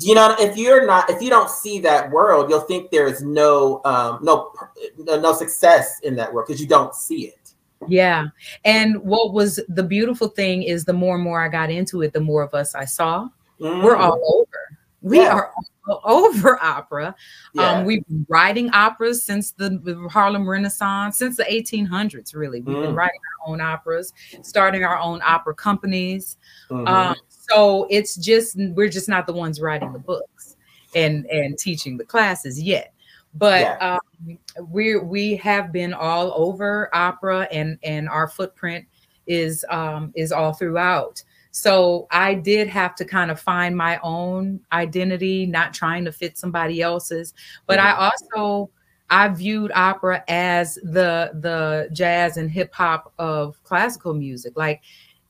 you 0.00 0.14
know 0.14 0.34
if 0.38 0.56
you're 0.56 0.86
not 0.86 1.08
if 1.10 1.20
you 1.20 1.28
don't 1.28 1.50
see 1.50 1.78
that 1.78 2.10
world 2.10 2.48
you'll 2.48 2.60
think 2.60 2.90
there 2.90 3.06
is 3.06 3.22
no 3.22 3.80
um 3.84 4.18
no 4.22 4.50
no 4.96 5.32
success 5.34 6.00
in 6.02 6.16
that 6.16 6.32
world 6.32 6.46
because 6.46 6.60
you 6.60 6.66
don't 6.66 6.94
see 6.94 7.26
it 7.26 7.54
Yeah. 7.88 8.28
And 8.64 8.96
what 9.02 9.32
was 9.34 9.58
the 9.68 9.82
beautiful 9.82 10.28
thing 10.28 10.62
is 10.62 10.84
the 10.84 10.92
more 10.92 11.16
and 11.16 11.24
more 11.24 11.40
I 11.44 11.48
got 11.48 11.68
into 11.68 12.02
it, 12.02 12.12
the 12.12 12.20
more 12.20 12.42
of 12.42 12.54
us 12.54 12.74
I 12.76 12.84
saw. 12.86 13.28
We're 13.58 13.96
Mm, 13.96 14.00
all 14.00 14.20
over. 14.38 14.60
We 15.02 15.18
Yeah. 15.18 15.34
are 15.34 15.50
over 16.04 16.62
opera. 16.62 17.12
yeah. 17.54 17.70
Um, 17.70 17.84
we've 17.84 18.06
been 18.06 18.24
writing 18.28 18.70
operas 18.72 19.24
since 19.24 19.50
the 19.50 19.70
Harlem 20.12 20.48
Renaissance, 20.48 21.18
since 21.18 21.36
the 21.36 21.44
1800s, 21.50 22.34
really. 22.36 22.60
We've 22.60 22.80
been 22.80 22.92
Mm. 22.94 22.96
writing 23.02 23.20
our 23.40 23.50
own 23.52 23.60
operas, 23.60 24.12
starting 24.42 24.84
our 24.84 24.98
own 24.98 25.20
opera 25.24 25.54
companies. 25.54 26.36
Mhm. 26.70 26.86
Um, 26.86 27.16
so 27.52 27.86
it's 27.90 28.16
just 28.16 28.56
we're 28.56 28.88
just 28.88 29.08
not 29.08 29.26
the 29.26 29.32
ones 29.32 29.60
writing 29.60 29.92
the 29.92 29.98
books 29.98 30.56
and 30.94 31.26
and 31.26 31.58
teaching 31.58 31.96
the 31.96 32.04
classes 32.04 32.60
yet. 32.60 32.92
But 33.34 33.60
Yeah. 33.60 33.98
um, 34.26 34.38
we 34.68 34.96
we 34.96 35.36
have 35.36 35.72
been 35.72 35.94
all 35.94 36.32
over 36.36 36.94
opera, 36.94 37.48
and 37.50 37.78
and 37.82 38.08
our 38.08 38.28
footprint 38.28 38.86
is 39.26 39.64
um, 39.70 40.12
is 40.14 40.32
all 40.32 40.52
throughout. 40.52 41.22
So 41.50 42.06
I 42.10 42.34
did 42.34 42.68
have 42.68 42.94
to 42.96 43.04
kind 43.04 43.30
of 43.30 43.38
find 43.38 43.76
my 43.76 44.00
own 44.02 44.60
identity, 44.72 45.44
not 45.46 45.74
trying 45.74 46.04
to 46.06 46.12
fit 46.12 46.38
somebody 46.38 46.80
else's. 46.80 47.34
But 47.66 47.78
I 47.78 48.10
also 48.32 48.70
I 49.10 49.28
viewed 49.28 49.72
opera 49.74 50.24
as 50.28 50.76
the 50.76 51.32
the 51.34 51.88
jazz 51.92 52.38
and 52.38 52.50
hip 52.50 52.72
hop 52.74 53.12
of 53.18 53.62
classical 53.64 54.14
music. 54.14 54.54
Like 54.56 54.80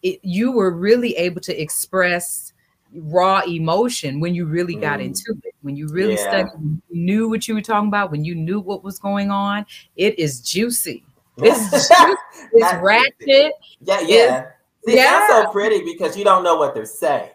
it, 0.03 0.21
you 0.23 0.53
were 0.53 0.71
really 0.71 1.15
able 1.17 1.41
to 1.43 1.61
express 1.61 2.53
raw 2.95 3.41
emotion 3.47 4.21
when 4.21 4.35
you 4.35 4.45
really 4.45 4.75
got 4.75 4.99
Mm. 5.01 5.07
into 5.07 5.35
it. 5.45 5.55
When 5.63 5.77
you 5.77 5.89
really 5.89 6.15
Yeah. 6.15 6.29
studied, 6.29 6.81
knew 6.91 7.29
what 7.29 7.49
you 7.49 7.55
were 7.55 7.63
talking 7.63 7.89
about. 7.89 8.11
When 8.11 8.25
you 8.25 8.35
knew 8.35 8.61
what 8.61 8.85
was 8.85 8.99
going 8.99 9.31
on, 9.31 9.65
it 9.97 10.19
is 10.19 10.41
juicy. 10.41 11.05
It's 11.39 11.71
juicy. 11.71 12.15
It's 12.53 12.75
ratchet. 12.83 13.53
yeah 13.81 14.01
yeah 14.01 14.47
See, 14.85 14.97
Yeah. 14.97 15.05
that's 15.05 15.33
so 15.33 15.51
pretty 15.53 15.83
because 15.85 16.17
you 16.17 16.25
don't 16.25 16.43
know 16.45 16.57
what 16.57 16.75
they're 16.75 16.85
saying 16.85 17.31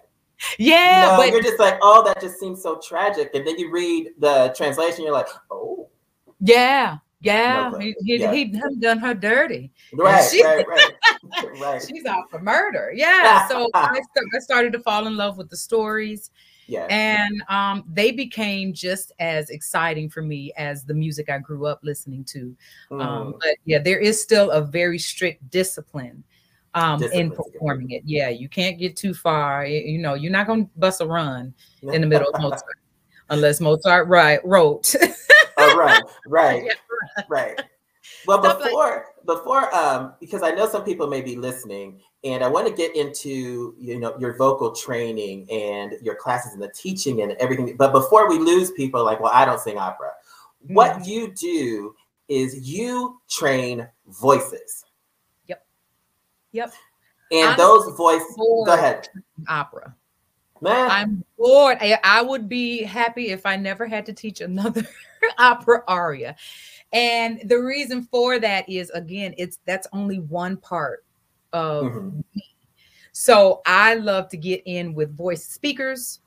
Yeah, 0.60 0.96
you 0.96 1.10
know, 1.12 1.18
but 1.18 1.32
you're 1.32 1.42
just 1.42 1.58
like 1.60 1.80
oh 1.82 2.04
that 2.04 2.22
just 2.22 2.40
seems 2.40 2.62
so 2.62 2.80
tragic 2.88 3.32
and 3.34 3.46
then 3.48 3.58
you 3.58 3.72
read 3.72 4.12
the 4.20 4.54
translation 4.56 5.04
you're 5.04 5.14
like 5.14 5.30
oh 5.50 5.88
yeah, 6.40 6.98
yeah. 7.22 7.70
No 7.72 7.80
he, 7.80 7.96
he, 8.04 8.18
Yeah. 8.18 8.32
he 8.34 8.46
done 8.46 8.80
done 8.80 9.00
her 9.00 9.14
dirty. 9.14 9.72
right 9.94 10.24
she- 10.30 10.44
right 10.44 10.66
right 10.68 10.92
right 11.62 11.82
She's 11.88 12.06
out 12.06 12.30
for 12.30 12.40
murder. 12.40 12.92
Yeah. 12.96 13.48
So 13.48 13.70
I, 13.74 13.94
st- 13.96 14.28
I 14.36 14.40
started 14.40 14.72
to 14.74 14.80
fall 14.80 15.08
in 15.08 15.16
love 15.18 15.38
with 15.38 15.50
the 15.50 15.58
stories. 15.58 16.32
yeah 16.68 16.86
and 16.90 17.42
um, 17.50 17.84
they 17.92 18.12
became 18.12 18.74
just 18.74 19.12
as 19.20 19.50
exciting 19.50 20.10
for 20.10 20.22
me 20.22 20.52
as 20.58 20.84
the 20.84 20.94
music 20.94 21.30
I 21.30 21.38
grew 21.40 21.66
up 21.66 21.80
listening 21.84 22.24
to. 22.26 22.56
Um, 22.92 23.00
Mm. 23.00 23.40
but 23.40 23.56
yeah, 23.66 23.80
there 23.80 24.00
is 24.00 24.22
still 24.22 24.52
a 24.52 24.62
very 24.62 25.00
strict 25.00 25.50
discipline 25.50 26.24
um, 26.74 27.02
in 27.02 27.10
Discipline's 27.10 27.26
a 27.26 27.30
good 27.30 27.38
word. 27.38 27.54
performing 27.54 27.92
it. 27.92 28.04
Yeah, 28.06 28.30
you 28.30 28.48
can't 28.50 28.78
get 28.78 28.96
too 28.96 29.14
far. 29.14 29.66
You 29.66 29.98
know, 29.98 30.14
you're 30.14 30.32
not 30.32 30.46
going 30.46 30.66
to 30.66 30.72
bust 30.76 31.02
a 31.02 31.06
run 31.08 31.54
in 31.82 32.02
the 32.02 32.08
middle 32.08 32.30
of 32.30 32.40
Mozart 32.42 32.64
unless 33.30 33.60
Mozart 33.60 34.08
right, 34.08 34.40
wrote. 34.46 34.94
oh 35.58 35.76
right 35.76 36.04
right 36.28 36.66
Yeah, 36.66 36.74
right 37.30 37.62
well 38.26 38.42
Stuff 38.42 38.60
like- 38.60 38.70
before 38.70 39.06
before 39.26 39.76
um 39.76 40.14
because 40.20 40.44
i 40.44 40.52
know 40.52 40.68
some 40.68 40.84
people 40.84 41.08
may 41.08 41.22
be 41.22 41.36
listening 41.36 42.00
and 42.24 42.44
i 42.44 42.48
want 42.48 42.66
to 42.68 42.74
get 42.74 42.96
into 42.96 43.76
you 43.78 44.00
know 44.00 44.18
your 44.20 44.38
vocal 44.38 44.72
training 44.74 45.46
and 45.52 45.94
your 46.02 46.16
classes 46.16 46.54
and 46.54 46.62
the 46.62 46.70
teaching 46.70 47.22
and 47.22 47.34
everything 47.34 47.76
but 47.78 47.92
before 47.92 48.30
we 48.30 48.38
lose 48.40 48.72
people 48.72 49.04
like 49.04 49.20
well 49.20 49.32
i 49.34 49.44
don't 49.46 49.60
sing 49.60 49.78
opera 49.78 50.12
what 50.68 50.98
Mhm. 50.98 51.08
you 51.08 51.34
do 51.34 51.96
is 52.30 52.68
you 52.70 53.20
train 53.30 53.88
voices 54.08 54.84
Yep. 55.48 55.66
Yep. 56.52 56.74
And 57.32 57.46
Honestly, 57.50 57.64
those 57.66 57.98
voices 57.98 58.36
go 58.38 58.74
ahead 58.74 59.10
Opera. 59.50 59.94
man 60.62 60.90
I'm 60.90 61.24
bored. 61.38 61.78
I, 61.82 62.00
I 62.04 62.22
would 62.22 62.48
be 62.50 62.84
happy 62.84 63.30
if 63.30 63.46
I 63.46 63.56
never 63.58 63.86
had 63.86 64.06
to 64.08 64.14
teach 64.14 64.40
another 64.42 64.84
opera 65.38 65.84
aria. 65.88 66.36
And 66.94 67.42
the 67.50 67.58
reason 67.58 68.04
for 68.04 68.40
that 68.40 68.68
is 68.70 68.90
again, 68.92 69.34
it's 69.38 69.60
that's 69.66 69.88
only 69.94 70.20
one 70.20 70.58
part 70.58 71.04
of 71.54 71.86
Mhm. 71.92 72.24
me. 72.34 72.44
So 73.12 73.62
I 73.66 73.96
love 73.96 74.30
to 74.30 74.38
get 74.38 74.62
in 74.66 74.94
with 74.94 75.16
voice 75.16 75.46
speakers, 75.46 76.20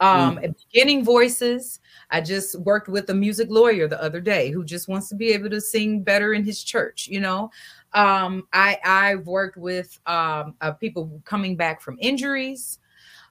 um, 0.00 0.36
Mm. 0.36 0.44
and 0.44 0.56
beginning 0.70 1.04
voices. 1.04 1.80
I 2.10 2.20
just 2.20 2.58
worked 2.60 2.88
with 2.88 3.08
a 3.10 3.14
music 3.14 3.48
lawyer 3.50 3.88
the 3.88 4.02
other 4.02 4.20
day 4.20 4.50
who 4.50 4.64
just 4.64 4.88
wants 4.88 5.08
to 5.08 5.14
be 5.14 5.32
able 5.32 5.50
to 5.50 5.60
sing 5.60 6.02
better 6.02 6.34
in 6.34 6.44
his 6.44 6.62
church, 6.62 7.08
you 7.08 7.20
know. 7.20 7.50
Um, 7.92 8.46
I 8.52 8.78
I've 8.84 9.26
worked 9.26 9.56
with 9.56 9.98
um, 10.06 10.54
uh, 10.60 10.72
people 10.72 11.20
coming 11.24 11.56
back 11.56 11.80
from 11.80 11.96
injuries 12.00 12.78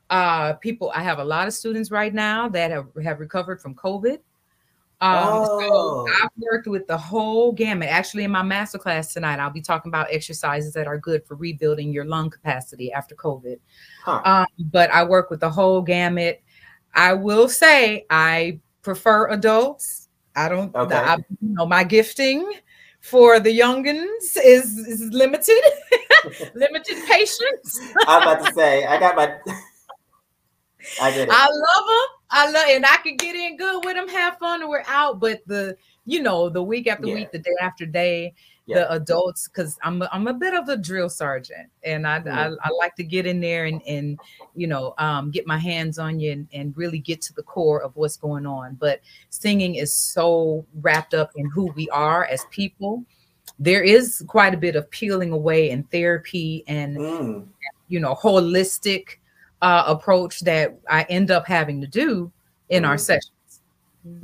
uh 0.10 0.54
people 0.56 0.92
i 0.94 1.02
have 1.02 1.20
a 1.20 1.24
lot 1.24 1.48
of 1.48 1.54
students 1.54 1.90
right 1.90 2.14
now 2.14 2.50
that 2.50 2.70
have, 2.72 2.88
have 3.02 3.22
recovered 3.22 3.62
from 3.62 3.74
covid 3.74 4.20
um 5.02 5.46
Oh. 5.46 6.06
so 6.08 6.14
i've 6.24 6.30
worked 6.38 6.68
with 6.68 6.88
the 6.88 6.98
whole 6.98 7.52
gamut 7.52 7.90
actually 7.90 8.24
in 8.24 8.32
my 8.32 8.44
master 8.44 8.78
class 8.78 9.14
tonight 9.14 9.40
i'll 9.40 9.50
be 9.50 9.62
talking 9.62 9.90
about 9.90 10.08
exercises 10.12 10.74
that 10.74 10.88
are 10.88 10.98
good 10.98 11.26
for 11.26 11.36
rebuilding 11.36 11.92
your 11.92 12.06
lung 12.06 12.30
capacity 12.30 12.92
after 12.92 13.16
covid 13.16 13.60
huh. 14.04 14.22
um 14.26 14.46
but 14.72 14.90
i 14.92 15.04
work 15.04 15.30
with 15.30 15.40
the 15.40 15.50
whole 15.50 15.82
gamut 15.82 16.42
i 16.96 17.14
will 17.14 17.50
say 17.50 18.06
i 18.10 18.60
prefer 18.82 19.30
adults 19.30 20.10
i 20.36 20.48
don't 20.48 20.74
Okay. 20.76 20.96
I, 20.96 21.16
you 21.16 21.26
know 21.42 21.66
my 21.66 21.84
gifting 21.84 22.54
for 23.00 23.40
the 23.40 23.58
youngins 23.58 24.38
is 24.44 24.78
is 24.78 25.02
limited 25.12 25.62
limited 26.56 26.98
patience 27.06 27.80
i'm 28.08 28.22
about 28.22 28.46
to 28.46 28.54
say 28.54 28.86
i 28.86 28.98
got 29.00 29.16
my 29.16 29.26
i 31.02 31.28
I 31.30 31.48
love 31.48 31.88
them. 31.88 32.23
I 32.34 32.50
love 32.50 32.66
and 32.70 32.86
I 32.86 32.98
could 32.98 33.18
get 33.20 33.36
in 33.36 33.58
good 33.58 33.86
with 33.86 33.96
them, 33.96 34.08
have 34.10 34.38
fun, 34.40 34.62
and 34.62 34.70
we're 34.70 34.84
out. 34.88 35.20
But 35.20 35.42
the 35.48 35.78
you 36.06 36.22
know, 36.22 36.50
the 36.50 36.62
week 36.62 36.88
after 36.88 37.08
Yeah. 37.08 37.14
week, 37.14 37.32
the 37.32 37.40
day 37.40 37.56
after 37.62 37.86
day, 37.86 38.34
Yeah. 38.66 38.80
the 38.80 38.92
adults, 38.94 39.48
because 39.48 39.78
I'm 39.84 40.02
a, 40.02 40.10
I'm 40.12 40.28
a 40.28 40.34
bit 40.34 40.54
of 40.54 40.68
a 40.68 40.76
drill 40.76 41.10
sergeant, 41.10 41.70
and 41.84 42.06
I, 42.08 42.16
I 42.18 42.20
Mm. 42.20 42.58
I 42.64 42.70
like 42.80 42.96
to 42.96 43.04
get 43.04 43.26
in 43.28 43.40
there 43.40 43.66
and 43.66 43.82
and 43.88 44.20
you 44.56 44.68
know 44.68 44.96
um, 44.98 45.30
get 45.32 45.46
my 45.48 45.58
hands 45.60 46.00
on 46.00 46.20
you 46.20 46.32
and, 46.32 46.48
and 46.54 46.76
really 46.76 47.00
get 47.00 47.22
to 47.22 47.34
the 47.34 47.44
core 47.44 47.82
of 47.84 47.96
what's 47.96 48.18
going 48.18 48.46
on. 48.48 48.76
But 48.76 49.02
singing 49.30 49.76
is 49.76 49.96
so 49.96 50.66
wrapped 50.82 51.14
up 51.14 51.32
in 51.36 51.46
who 51.50 51.72
we 51.76 51.88
are 51.90 52.26
as 52.26 52.44
people. 52.52 53.04
There 53.60 53.84
is 53.84 54.24
quite 54.28 54.54
a 54.56 54.58
bit 54.58 54.76
of 54.76 54.90
peeling 54.90 55.32
away 55.32 55.70
and 55.70 55.90
therapy 55.92 56.64
and 56.68 56.98
Mm. 56.98 57.48
you 57.90 58.00
know 58.00 58.16
holistic 58.16 59.20
uh, 59.64 59.86
approach 59.88 60.42
that 60.42 60.78
I 60.90 61.04
end 61.04 61.32
up 61.32 61.48
having 61.48 61.80
to 61.82 61.88
do 61.88 62.32
in 62.68 62.84
our 62.84 62.96
Mhm. 62.96 63.00
sessions. 63.00 63.62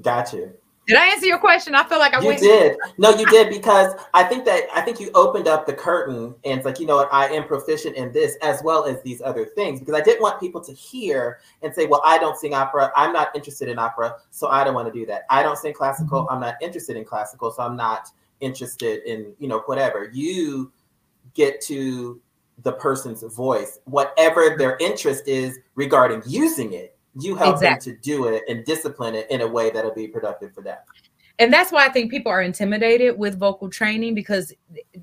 Gotcha. 0.02 0.50
Did 0.86 0.98
I 0.98 1.06
answer 1.08 1.28
your 1.28 1.38
question? 1.38 1.76
I 1.76 1.84
feel 1.88 2.00
like 2.00 2.14
I 2.14 2.20
you 2.20 2.28
went. 2.28 2.40
did. 2.42 2.76
No, 2.98 3.12
you 3.12 3.26
did 3.28 3.50
because 3.50 3.94
I 4.14 4.24
think 4.24 4.44
that 4.46 4.64
I 4.74 4.82
think 4.82 5.00
you 5.00 5.12
opened 5.14 5.48
up 5.48 5.66
the 5.66 5.74
curtain 5.74 6.36
and 6.44 6.58
it's 6.58 6.66
like, 6.66 6.80
you 6.80 6.88
know 6.88 6.98
what, 6.98 7.08
I 7.14 7.28
am 7.28 7.46
proficient 7.46 7.96
in 7.96 8.12
this 8.12 8.36
as 8.42 8.62
well 8.64 8.84
as 8.86 9.02
these 9.04 9.22
other 9.22 9.46
things 9.46 9.80
because 9.80 9.94
I 9.94 10.02
didn't 10.02 10.22
want 10.22 10.40
people 10.42 10.60
to 10.62 10.74
hear 10.74 11.40
and 11.62 11.74
say, 11.74 11.86
well, 11.86 12.02
I 12.04 12.18
don't 12.18 12.36
sing 12.38 12.54
opera. 12.54 12.92
I'm 12.98 13.14
not 13.14 13.34
interested 13.36 13.70
in 13.70 13.80
opera, 13.80 14.16
so 14.32 14.48
I 14.48 14.64
don't 14.66 14.74
want 14.74 14.92
to 14.92 15.00
do 15.00 15.06
that. 15.06 15.26
I 15.30 15.42
don't 15.44 15.58
sing 15.58 15.74
classical. 15.74 16.28
I'm 16.30 16.42
not 16.42 16.56
interested 16.60 16.98
in 16.98 17.06
classical, 17.06 17.52
so 17.52 17.64
I'm 17.64 17.78
not 17.78 18.10
interested 18.42 19.04
in, 19.04 19.34
you 19.40 19.48
know, 19.48 19.60
whatever. 19.68 20.10
You 20.12 20.72
get 21.34 21.62
to 21.62 22.20
the 22.64 22.74
person's 22.74 23.24
voice, 23.24 23.80
whatever 23.86 24.56
their 24.58 24.78
interest 24.80 25.28
is 25.28 25.60
regarding 25.76 26.22
using 26.26 26.74
it. 26.74 26.98
You 27.20 27.36
help 27.36 27.56
Exactly. 27.56 27.92
them 27.94 28.02
to 28.02 28.02
do 28.02 28.26
it 28.28 28.44
and 28.48 28.64
discipline 28.66 29.16
it 29.16 29.30
in 29.30 29.42
a 29.42 29.48
way 29.48 29.70
that'll 29.72 29.94
be 29.94 30.08
productive 30.08 30.54
for 30.54 30.62
them. 30.62 30.78
and 31.42 31.54
that's 31.54 31.72
why 31.72 31.86
I 31.86 31.90
think 31.90 32.12
people 32.12 32.30
are 32.30 32.42
intimidated 32.42 33.18
with 33.18 33.40
vocal 33.40 33.70
training 33.70 34.14
because 34.14 34.54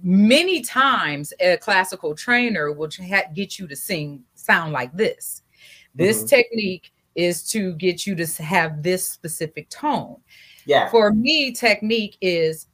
many 0.02 0.60
times 0.60 1.32
a 1.40 1.56
classical 1.56 2.14
trainer 2.14 2.72
will 2.72 2.90
get 3.32 3.58
you 3.58 3.66
to 3.66 3.74
sing 3.74 4.22
sound 4.34 4.74
like 4.74 4.94
this. 4.94 5.42
This 5.94 6.22
Mhm. 6.22 6.28
technique 6.28 6.92
is 7.14 7.48
to 7.52 7.72
get 7.76 8.06
you 8.06 8.14
to 8.14 8.26
have 8.42 8.82
this 8.82 9.08
specific 9.08 9.70
tone. 9.70 10.16
Yeah. 10.66 10.90
For 10.90 11.10
me, 11.10 11.52
technique 11.52 12.18
is 12.20 12.66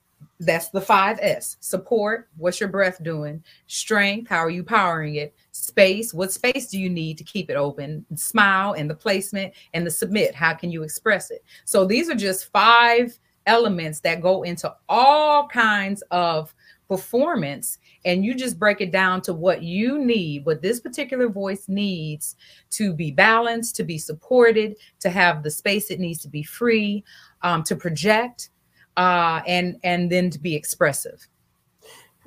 that's 0.45 0.69
the 0.71 0.81
five 0.81 1.19
S 1.21 1.57
support. 1.61 2.29
What's 2.37 2.61
your 2.61 2.69
breath 2.69 3.03
doing? 3.03 3.43
Strength. 3.67 4.29
How 4.29 4.39
are 4.39 4.51
you 4.51 4.65
powering 4.65 5.17
it? 5.17 5.35
Space. 5.53 6.13
What 6.13 6.33
space 6.33 6.69
do 6.69 6.79
you 6.79 6.91
need 6.91 7.19
to 7.19 7.25
keep 7.25 7.51
it 7.51 7.57
open? 7.57 8.05
Smile 8.15 8.73
and 8.73 8.89
the 8.89 8.95
placement 8.95 9.55
and 9.75 9.87
the 9.87 9.91
submit. 9.91 10.35
How 10.35 10.55
can 10.55 10.71
you 10.71 10.83
express 10.83 11.31
it? 11.31 11.45
So 11.65 11.85
these 11.85 12.09
are 12.11 12.15
just 12.15 12.51
five 12.51 13.19
elements 13.47 14.01
that 14.01 14.23
go 14.23 14.43
into 14.43 14.73
all 14.89 15.49
kinds 15.49 16.03
of 16.11 16.55
performance 16.89 17.79
and 18.05 18.25
you 18.25 18.35
just 18.35 18.59
break 18.59 18.81
it 18.81 18.93
down 18.93 19.23
to 19.23 19.33
what 19.33 19.63
you 19.63 19.99
need 19.99 20.45
what 20.45 20.61
this 20.61 20.79
particular 20.79 21.29
voice 21.29 21.65
needs 21.67 22.37
to 22.71 22.93
be 22.93 23.11
balanced 23.11 23.75
to 23.75 23.83
be 23.83 23.97
supported 23.97 24.77
to 25.01 25.09
have 25.09 25.43
the 25.43 25.51
space 25.51 25.91
it 25.91 26.01
needs 26.01 26.21
to 26.21 26.29
be 26.29 26.43
free 26.43 27.03
um, 27.43 27.63
to 27.63 27.75
project 27.75 28.51
uh, 28.97 29.41
and 29.47 29.79
and 29.85 30.11
then 30.11 30.31
to 30.31 30.39
be 30.39 30.55
expressive 30.55 31.27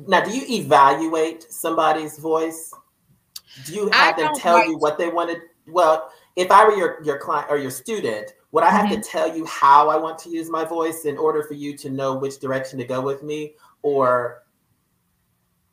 Now, 0.07 0.23
do 0.23 0.31
you 0.31 0.43
evaluate 0.49 1.43
somebody's 1.51 2.17
voice? 2.19 2.71
Do 3.63 3.73
you 3.73 3.89
I 3.91 4.11
have 4.11 4.17
them 4.17 4.33
tell 4.33 4.55
like 4.55 4.67
you 4.67 4.77
what 4.77 4.97
they 4.97 5.09
wanted? 5.09 5.39
Well, 5.67 6.11
if 6.35 6.51
I 6.51 6.65
were 6.65 6.73
your 6.75 7.03
your 7.03 7.17
client 7.19 7.47
or 7.49 7.57
your 7.57 7.71
student, 7.71 8.33
would 8.51 8.63
I 8.63 8.69
have 8.69 8.89
Mm-hmm. 8.89 9.01
to 9.01 9.01
tell 9.01 9.35
you 9.35 9.45
how 9.45 9.89
I 9.89 9.97
want 9.97 10.19
to 10.19 10.29
use 10.29 10.49
my 10.49 10.65
voice 10.65 11.05
in 11.05 11.17
order 11.17 11.43
for 11.43 11.53
you 11.53 11.77
to 11.77 11.89
know 11.89 12.15
which 12.17 12.39
direction 12.39 12.79
to 12.79 12.85
go 12.85 13.01
with 13.01 13.23
me? 13.23 13.55
Or 13.83 14.43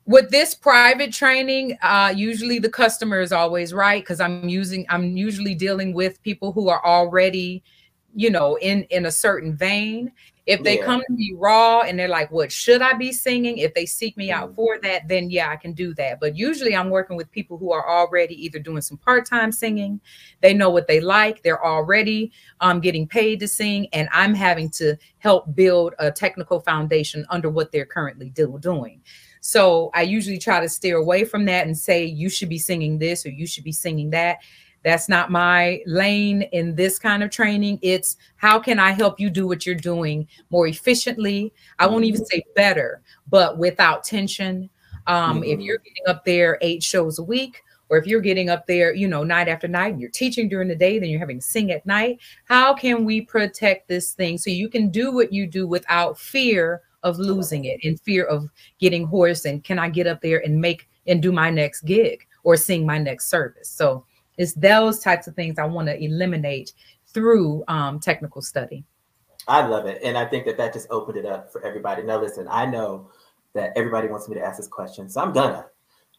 with 0.05 0.29
this 0.31 0.53
private 0.53 1.13
training 1.13 1.77
uh 1.81 2.13
usually 2.15 2.59
the 2.59 2.69
customer 2.69 3.21
is 3.21 3.31
always 3.31 3.73
right 3.73 4.03
because 4.03 4.19
i'm 4.19 4.49
using 4.49 4.85
i'm 4.89 5.15
usually 5.15 5.55
dealing 5.55 5.93
with 5.93 6.21
people 6.23 6.51
who 6.51 6.67
are 6.69 6.83
already 6.85 7.63
you 8.13 8.29
know 8.29 8.57
in 8.57 8.83
in 8.85 9.05
a 9.05 9.11
certain 9.11 9.55
vein 9.55 10.11
if 10.45 10.61
they 10.61 10.77
Yeah. 10.77 10.85
come 10.85 11.01
to 11.07 11.13
me 11.13 11.33
raw 11.37 11.81
and 11.81 11.97
they're 11.97 12.07
like 12.09 12.29
what 12.31 12.51
should 12.51 12.81
i 12.81 12.93
be 12.93 13.11
singing 13.13 13.57
if 13.59 13.73
they 13.73 13.85
seek 13.85 14.17
me 14.17 14.29
out 14.29 14.51
Mhm. 14.51 14.55
for 14.55 14.79
that 14.81 15.07
then 15.07 15.29
yeah 15.29 15.49
i 15.49 15.55
can 15.55 15.71
do 15.73 15.93
that 15.95 16.19
but 16.19 16.35
usually 16.35 16.75
i'm 16.75 16.89
working 16.89 17.15
with 17.15 17.31
people 17.31 17.57
who 17.57 17.71
are 17.71 17.89
already 17.89 18.35
either 18.43 18.59
doing 18.59 18.81
some 18.81 18.97
part-time 18.97 19.51
singing 19.53 20.01
they 20.41 20.53
know 20.53 20.69
what 20.69 20.87
they 20.87 20.99
like 20.99 21.41
they're 21.43 21.63
already 21.65 22.31
um, 22.59 22.81
getting 22.81 23.07
paid 23.07 23.39
to 23.39 23.47
sing 23.47 23.87
and 23.93 24.09
i'm 24.11 24.33
having 24.33 24.69
to 24.71 24.97
help 25.19 25.55
build 25.55 25.93
a 25.99 26.11
technical 26.11 26.59
foundation 26.59 27.25
under 27.29 27.49
what 27.49 27.71
they're 27.71 27.85
currently 27.85 28.29
do- 28.29 28.57
doing 28.61 29.01
so 29.45 29.91
I 29.93 30.03
usually 30.03 30.37
try 30.37 30.61
to 30.61 30.69
steer 30.69 30.95
away 30.95 31.25
from 31.25 31.43
that 31.47 31.65
and 31.67 31.77
say, 31.77 32.05
you 32.05 32.29
should 32.29 32.47
be 32.47 32.57
singing 32.57 32.97
this 32.97 33.25
or 33.25 33.29
you 33.29 33.45
should 33.45 33.65
be 33.65 33.73
singing 33.73 34.09
that. 34.11 34.37
That's 34.83 35.07
not 35.07 35.31
my 35.31 35.81
lane 35.85 36.43
in 36.51 36.75
this 36.75 36.99
kind 36.99 37.23
of 37.23 37.29
training. 37.29 37.79
It's 37.81 38.17
how 38.35 38.59
can 38.59 38.79
I 38.79 38.91
help 38.91 39.19
you 39.19 39.29
do 39.29 39.47
what 39.47 39.65
you're 39.65 39.75
doing 39.75 40.27
more 40.49 40.67
efficiently? 40.67 41.53
I 41.79 41.87
won't 41.87 42.05
even 42.05 42.25
say 42.25 42.43
better, 42.55 43.01
but 43.29 43.57
without 43.57 44.03
tension. 44.03 44.69
Um, 45.07 45.43
If 45.43 45.59
Mhm. 45.59 45.65
you're 45.65 45.77
getting 45.79 46.07
up 46.07 46.25
there 46.25 46.57
eight 46.61 46.81
shows 46.83 47.19
a 47.19 47.23
week, 47.23 47.61
or 47.89 47.97
if 47.97 48.07
you're 48.07 48.21
getting 48.21 48.49
up 48.49 48.65
there, 48.67 48.93
you 48.93 49.07
know, 49.07 49.23
night 49.23 49.47
after 49.49 49.67
night 49.67 49.91
and 49.93 50.01
you're 50.01 50.09
teaching 50.09 50.47
during 50.49 50.67
the 50.69 50.75
day, 50.75 50.97
then 50.97 51.09
you're 51.09 51.19
having 51.19 51.39
to 51.39 51.45
sing 51.45 51.71
at 51.71 51.85
night. 51.85 52.19
How 52.45 52.73
can 52.73 53.05
we 53.05 53.21
protect 53.21 53.87
this 53.87 54.13
thing 54.13 54.37
so 54.37 54.49
you 54.49 54.69
can 54.69 54.89
do 54.89 55.11
what 55.11 55.31
you 55.33 55.45
do 55.45 55.67
without 55.67 56.17
fear 56.17 56.81
of 57.03 57.19
losing 57.19 57.65
it, 57.65 57.79
in 57.83 57.97
fear 57.97 58.23
of 58.23 58.49
getting 58.79 59.05
hoarse? 59.05 59.45
And 59.45 59.63
can 59.63 59.77
I 59.77 59.89
get 59.89 60.07
up 60.07 60.21
there 60.21 60.39
and 60.43 60.59
make 60.59 60.87
and 61.05 61.21
do 61.21 61.31
my 61.33 61.49
next 61.49 61.81
gig 61.81 62.25
or 62.43 62.55
sing 62.55 62.85
my 62.85 62.97
next 62.97 63.27
service? 63.29 63.67
So 63.69 64.05
it's 64.37 64.53
those 64.53 64.99
types 64.99 65.27
of 65.27 65.35
things 65.35 65.59
I 65.59 65.65
want 65.65 65.87
to 65.87 66.01
eliminate 66.01 66.73
through 67.07 67.63
um, 67.67 67.99
technical 67.99 68.41
study. 68.41 68.83
I 69.47 69.65
love 69.65 69.85
it, 69.85 70.01
and 70.03 70.17
I 70.17 70.25
think 70.25 70.45
that 70.45 70.57
that 70.57 70.73
just 70.73 70.87
opened 70.89 71.17
it 71.17 71.25
up 71.25 71.51
for 71.51 71.63
everybody. 71.63 72.03
Now, 72.03 72.21
listen, 72.21 72.47
I 72.49 72.65
know 72.65 73.09
that 73.53 73.71
everybody 73.75 74.07
wants 74.07 74.27
me 74.29 74.35
to 74.35 74.41
ask 74.41 74.57
this 74.57 74.67
question, 74.67 75.09
so 75.09 75.21
I'm 75.21 75.33
gonna. 75.33 75.65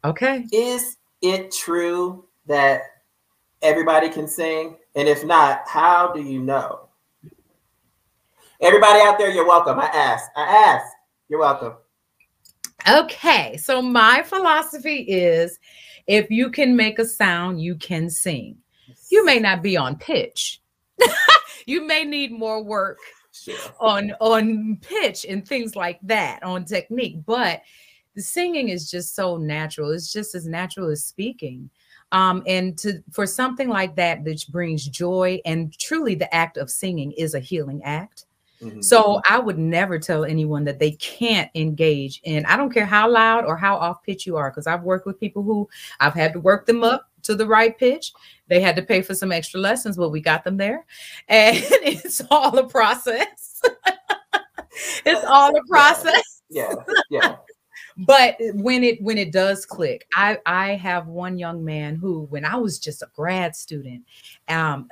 Okay. 0.05 0.45
Is 0.53 0.99
it 1.23 1.51
true 1.51 2.27
that 2.47 2.83
everybody 3.63 4.11
can 4.11 4.29
sing? 4.29 4.77
And 4.95 5.09
if 5.09 5.25
not, 5.25 5.63
how 5.67 6.13
do 6.13 6.23
you 6.23 6.41
know? 6.41 6.89
Everybody 8.61 9.01
out 9.01 9.19
there, 9.19 9.31
you're 9.31 9.47
welcome. 9.47 9.81
I 9.81 9.87
asked. 9.87 10.31
I 10.37 10.43
asked. 10.43 10.95
You're 11.29 11.41
welcome. 11.41 11.75
Okay. 12.89 13.57
So 13.57 13.81
my 13.83 14.23
philosophy 14.23 14.99
is 15.03 15.59
if 16.07 16.31
you 16.31 16.51
can 16.51 16.77
make 16.77 16.99
a 16.99 17.05
sound, 17.05 17.61
you 17.61 17.77
can 17.77 18.11
sing. 18.11 18.57
You 19.11 19.25
may 19.25 19.39
not 19.39 19.63
be 19.63 19.77
on 19.77 19.97
pitch. 19.97 20.61
you 21.67 21.87
may 21.87 22.05
need 22.05 22.33
more 22.33 22.63
work 22.63 22.99
Sure. 23.37 23.57
on 23.81 24.13
on 24.21 24.79
pitch 24.81 25.27
and 25.29 25.47
things 25.47 25.75
like 25.75 25.99
that 26.05 26.41
on 26.45 26.65
technique 26.65 27.17
but 27.27 27.63
the 28.15 28.23
singing 28.23 28.69
is 28.69 28.89
just 28.89 29.17
so 29.17 29.37
natural 29.39 29.91
it's 29.91 30.13
just 30.13 30.37
as 30.37 30.47
natural 30.47 30.89
as 30.89 31.03
speaking 31.05 31.69
um 32.13 32.45
and 32.47 32.79
to 32.79 33.03
for 33.11 33.27
something 33.27 33.69
like 33.69 33.97
that 33.97 34.23
which 34.23 34.47
brings 34.47 34.87
joy 34.87 35.41
and 35.45 35.77
truly 35.79 36.15
the 36.15 36.33
act 36.33 36.57
of 36.57 36.71
singing 36.71 37.11
is 37.13 37.35
a 37.35 37.41
healing 37.41 37.83
act 37.83 38.27
Mhm. 38.65 38.83
so 38.85 39.21
I 39.29 39.39
would 39.39 39.59
never 39.59 39.99
tell 39.99 40.25
anyone 40.25 40.65
that 40.65 40.79
they 40.79 40.93
can't 40.93 41.51
engage 41.55 42.21
in. 42.25 42.45
I 42.47 42.57
don't 42.57 42.73
care 42.73 42.87
how 42.87 43.11
loud 43.11 43.45
or 43.45 43.57
how 43.57 43.77
off 43.77 44.03
pitch 44.03 44.27
you 44.27 44.37
are, 44.37 44.51
because 44.51 44.67
I've 44.67 44.83
worked 44.83 45.07
with 45.07 45.21
people 45.21 45.43
who 45.43 45.69
I've 46.01 46.15
had 46.15 46.33
to 46.33 46.41
work 46.41 46.67
them 46.67 46.83
up 46.83 47.09
to 47.23 47.35
the 47.35 47.47
right 47.47 47.77
pitch. 47.79 48.13
They 48.49 48.61
had 48.61 48.77
to 48.77 48.83
pay 48.83 49.03
for 49.03 49.15
some 49.15 49.33
extra 49.33 49.61
lessons, 49.61 49.97
but 49.97 50.11
we 50.11 50.21
got 50.21 50.45
them 50.45 50.57
there. 50.57 50.85
And 51.29 51.57
it's 51.83 52.21
all 52.31 52.57
a 52.59 52.67
process. 52.69 53.63
it's 55.07 55.25
all 55.25 55.57
a 55.57 55.63
process. 55.69 56.43
yeah, 56.51 56.75
yeah. 57.11 57.37
But 57.99 58.37
when 58.55 58.83
it 58.83 59.01
when 59.03 59.19
it 59.19 59.31
does 59.33 59.65
click, 59.65 60.07
I 60.15 60.39
I 60.47 60.75
have 60.75 61.07
one 61.07 61.39
young 61.39 61.65
man 61.65 61.95
who, 61.95 62.23
when 62.31 62.45
I 62.45 62.57
was 62.57 62.79
just 62.79 63.03
a 63.03 63.09
grad 63.15 63.55
student, 63.55 64.03
um, 64.49 64.89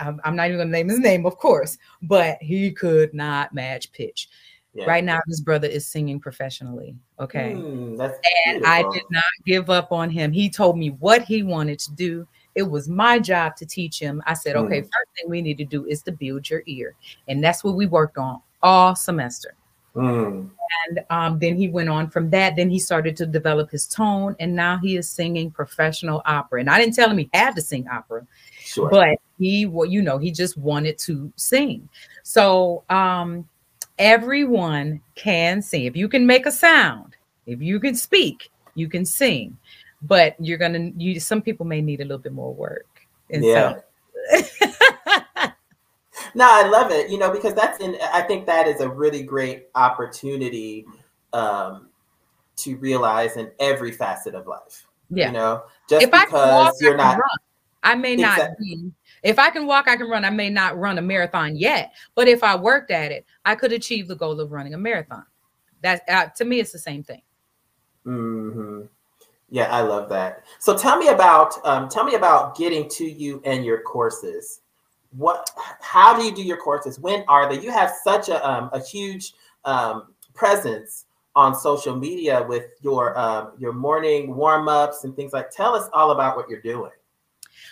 I'm, 0.00 0.20
I'm 0.24 0.34
not 0.36 0.46
even 0.48 0.58
gonna 0.58 0.70
name 0.70 0.88
his 0.88 0.98
name, 0.98 1.26
of 1.26 1.36
course, 1.36 1.76
but 2.02 2.38
he 2.40 2.70
could 2.72 3.12
not 3.12 3.52
match 3.52 3.92
pitch. 3.92 4.28
yeah. 4.72 4.86
Right 4.86 5.04
now, 5.04 5.20
his 5.28 5.40
brother 5.42 5.68
is 5.68 5.86
singing 5.86 6.20
professionally. 6.20 6.96
Okay. 7.20 7.54
That's 7.98 8.18
And 8.46 8.64
I 8.64 8.82
did 8.92 9.02
not 9.10 9.24
give 9.44 9.68
up 9.68 9.92
on 9.92 10.08
him. 10.08 10.32
He 10.32 10.48
told 10.48 10.78
me 10.78 10.90
what 10.90 11.22
he 11.22 11.42
wanted 11.42 11.78
to 11.80 11.92
do. 11.92 12.26
It 12.54 12.62
was 12.62 12.88
my 12.88 13.18
job 13.18 13.56
to 13.56 13.66
teach 13.66 13.98
him. 14.00 14.22
I 14.26 14.34
said, 14.34 14.56
okay, 14.56 14.80
Mm. 14.80 14.84
first 14.84 15.10
thing 15.16 15.28
we 15.28 15.42
need 15.42 15.58
to 15.58 15.64
do 15.64 15.84
is 15.86 16.02
to 16.04 16.12
build 16.12 16.48
your 16.48 16.62
ear. 16.66 16.94
And 17.28 17.44
that's 17.44 17.62
what 17.62 17.74
we 17.76 17.86
worked 17.86 18.18
on 18.18 18.40
all 18.62 18.96
semester. 18.96 19.54
Hmm. 19.98 20.46
And 20.86 21.04
um, 21.10 21.38
then 21.38 21.56
he 21.56 21.68
went 21.68 21.88
on 21.88 22.10
from 22.10 22.30
that. 22.30 22.56
Then 22.56 22.70
he 22.70 22.78
started 22.78 23.16
to 23.16 23.26
develop 23.26 23.70
his 23.70 23.86
tone. 23.86 24.36
And 24.38 24.54
now 24.54 24.78
he 24.78 24.96
is 24.96 25.08
singing 25.08 25.50
professional 25.50 26.22
opera. 26.24 26.60
And 26.60 26.70
I 26.70 26.78
didn't 26.78 26.94
tell 26.94 27.10
him 27.10 27.18
he 27.18 27.30
had 27.32 27.56
to 27.56 27.62
sing 27.62 27.86
opera, 27.88 28.26
Sure. 28.60 28.88
but 28.90 29.18
he 29.38 29.66
well, 29.66 29.86
you 29.86 30.02
know, 30.02 30.18
he 30.18 30.30
just 30.30 30.56
wanted 30.58 30.98
to 30.98 31.32
sing. 31.36 31.88
So 32.22 32.84
um 32.90 33.48
everyone 33.98 35.00
can 35.14 35.62
sing. 35.62 35.84
If 35.84 35.96
you 35.96 36.08
can 36.08 36.26
make 36.26 36.46
a 36.46 36.52
sound, 36.52 37.16
if 37.46 37.60
you 37.60 37.80
can 37.80 37.94
speak, 37.94 38.50
you 38.74 38.88
can 38.88 39.04
sing. 39.04 39.56
But 40.02 40.36
you're 40.38 40.58
gonna 40.58 40.90
you 40.96 41.18
some 41.18 41.42
people 41.42 41.66
may 41.66 41.80
need 41.80 42.00
a 42.00 42.04
little 42.04 42.18
bit 42.18 42.32
more 42.32 42.54
work. 42.54 42.86
And 43.30 43.44
Yeah. 43.44 43.74
so 44.30 44.42
No, 46.34 46.46
I 46.48 46.66
love 46.68 46.90
it. 46.90 47.10
You 47.10 47.18
know, 47.18 47.30
because 47.30 47.54
that's 47.54 47.80
in. 47.80 47.96
I 48.12 48.22
think 48.22 48.46
that 48.46 48.66
is 48.66 48.80
a 48.80 48.88
really 48.88 49.22
great 49.22 49.68
opportunity 49.74 50.86
um, 51.32 51.88
to 52.56 52.76
realize 52.76 53.36
in 53.36 53.50
every 53.60 53.92
facet 53.92 54.34
of 54.34 54.46
life. 54.46 54.86
yeah. 55.10 55.28
You 55.28 55.32
know, 55.32 55.62
just 55.88 56.06
if 56.06 56.14
I 56.14 56.24
can 56.26 56.34
walk, 56.34 56.74
because 56.74 56.80
you're 56.80 56.96
not. 56.96 57.16
run. 57.18 57.38
I 57.82 57.94
may 57.94 58.16
not 58.16 58.36
Exactly. 58.36 58.66
be. 58.66 58.92
If 59.22 59.38
I 59.38 59.50
can 59.50 59.66
walk, 59.66 59.88
I 59.88 59.96
can 59.96 60.08
run. 60.08 60.24
I 60.24 60.30
may 60.30 60.50
not 60.50 60.78
run 60.78 60.98
a 60.98 61.02
marathon 61.02 61.56
yet, 61.56 61.92
but 62.14 62.28
if 62.28 62.42
I 62.42 62.56
worked 62.56 62.90
at 62.90 63.12
it, 63.12 63.24
I 63.44 63.54
could 63.54 63.72
achieve 63.72 64.08
the 64.08 64.16
goal 64.16 64.40
of 64.40 64.52
running 64.52 64.74
a 64.74 64.78
marathon. 64.78 65.24
That 65.82 66.02
uh, 66.08 66.26
to 66.36 66.44
me, 66.44 66.60
it's 66.60 66.72
the 66.72 66.78
same 66.78 67.02
thing. 67.02 67.22
hmm 68.04 68.82
Yeah, 69.48 69.72
I 69.72 69.80
love 69.82 70.08
that. 70.10 70.44
So 70.58 70.76
tell 70.76 70.98
me 70.98 71.08
about 71.08 71.64
um, 71.64 71.88
tell 71.88 72.04
me 72.04 72.14
about 72.14 72.56
getting 72.56 72.88
to 72.90 73.04
you 73.04 73.40
and 73.44 73.64
your 73.64 73.82
courses. 73.82 74.60
What? 75.10 75.50
How 75.80 76.18
do 76.18 76.24
you 76.24 76.34
do 76.34 76.42
your 76.42 76.58
courses? 76.58 76.98
When 76.98 77.24
are 77.28 77.48
they? 77.48 77.60
You 77.60 77.70
have 77.70 77.92
such 78.04 78.28
a 78.28 78.46
um, 78.48 78.70
a 78.72 78.80
huge 78.80 79.32
um, 79.64 80.14
presence 80.34 81.06
on 81.34 81.54
social 81.54 81.96
media 81.96 82.44
with 82.48 82.66
your 82.82 83.18
um, 83.18 83.52
your 83.58 83.72
morning 83.72 84.34
warm 84.34 84.68
ups 84.68 85.04
and 85.04 85.16
things 85.16 85.32
like. 85.32 85.50
Tell 85.50 85.74
us 85.74 85.88
all 85.92 86.10
about 86.10 86.36
what 86.36 86.48
you're 86.48 86.60
doing. 86.60 86.92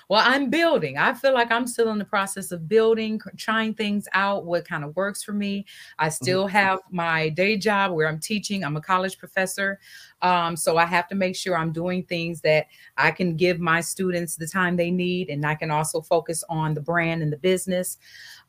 Well, 0.09 0.22
I'm 0.25 0.51
building. 0.51 0.99
I 0.99 1.14
feel 1.14 1.35
like 1.35 1.51
I'm 1.51 1.66
still 1.66 1.90
in 1.90 1.99
the 1.99 2.05
process 2.05 2.53
of 2.53 2.68
building, 2.68 3.20
trying 3.37 3.75
things 3.75 4.07
out, 4.12 4.44
what 4.44 4.66
kind 4.66 4.85
of 4.85 4.94
works 4.96 5.22
for 5.22 5.33
me. 5.33 5.66
I 5.99 6.09
still 6.09 6.46
have 6.46 6.81
my 6.90 7.29
day 7.31 7.57
job 7.57 7.92
where 7.92 8.09
I'm 8.09 8.20
teaching. 8.20 8.64
I'm 8.64 8.77
a 8.77 8.81
college 8.81 9.18
professor. 9.18 9.79
Um, 10.22 10.57
so 10.57 10.77
I 10.79 10.87
have 10.87 11.09
to 11.09 11.14
make 11.14 11.37
sure 11.37 11.57
I'm 11.57 11.72
doing 11.72 12.03
things 12.05 12.40
that 12.40 12.66
I 12.96 13.11
can 13.11 13.37
give 13.37 13.61
my 13.61 13.81
students 13.81 14.37
the 14.37 14.46
time 14.46 14.77
they 14.77 14.90
need, 14.90 15.29
and 15.29 15.44
I 15.44 15.55
can 15.55 15.70
also 15.70 16.01
focus 16.01 16.42
on 16.49 16.75
the 16.75 16.81
brand 16.81 17.22
and 17.22 17.33
the 17.33 17.37
business. 17.37 17.99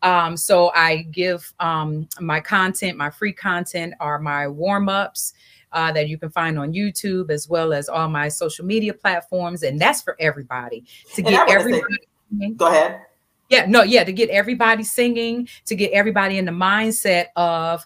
Um, 0.02 0.38
so 0.38 0.72
I 0.76 1.04
give 1.12 1.54
um, 1.60 2.08
my 2.20 2.40
content, 2.40 2.98
my 2.98 3.10
free 3.10 3.34
content 3.34 3.96
are 4.00 4.20
my 4.20 4.48
warm 4.48 4.90
ups 4.90 5.34
uh, 5.78 5.92
that 5.92 6.10
you 6.10 6.18
can 6.18 6.32
find 6.32 6.58
on 6.58 6.74
YouTube 6.74 7.30
as 7.30 7.48
well 7.48 7.72
as 7.72 7.88
all 7.88 8.10
my 8.10 8.28
social 8.28 8.66
media 8.66 8.94
platforms. 8.94 9.62
And 9.62 9.80
that's 9.80 10.02
for 10.02 10.16
everybody 10.20 10.84
to 11.14 11.22
And 11.22 11.28
get 11.30 11.48
wanna 11.48 11.50
say- 11.50 11.56
everybody. 11.56 12.56
Go 12.56 12.68
ahead. 12.68 13.02
Yeah, 13.50 13.66
no, 13.68 13.84
yeah, 13.84 14.04
to 14.04 14.12
get 14.12 14.30
everybody 14.30 14.84
singing, 14.84 15.48
to 15.68 15.76
get 15.76 15.92
everybody 15.92 16.38
in 16.38 16.46
the 16.46 16.52
mindset 16.52 17.28
of 17.38 17.86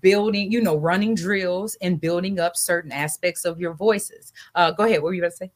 building, 0.00 0.50
you 0.50 0.60
know, 0.62 0.76
running 0.76 1.14
drills 1.14 1.76
and 1.82 2.00
building 2.00 2.38
up 2.38 2.56
certain 2.56 2.92
aspects 2.92 3.44
of 3.44 3.60
your 3.60 3.74
voices. 3.74 4.32
Uh, 4.54 4.70
go 4.70 4.84
ahead. 4.84 5.02
What 5.02 5.08
were 5.08 5.14
you 5.14 5.20
going 5.20 5.32
to 5.32 5.36
say? 5.36 5.50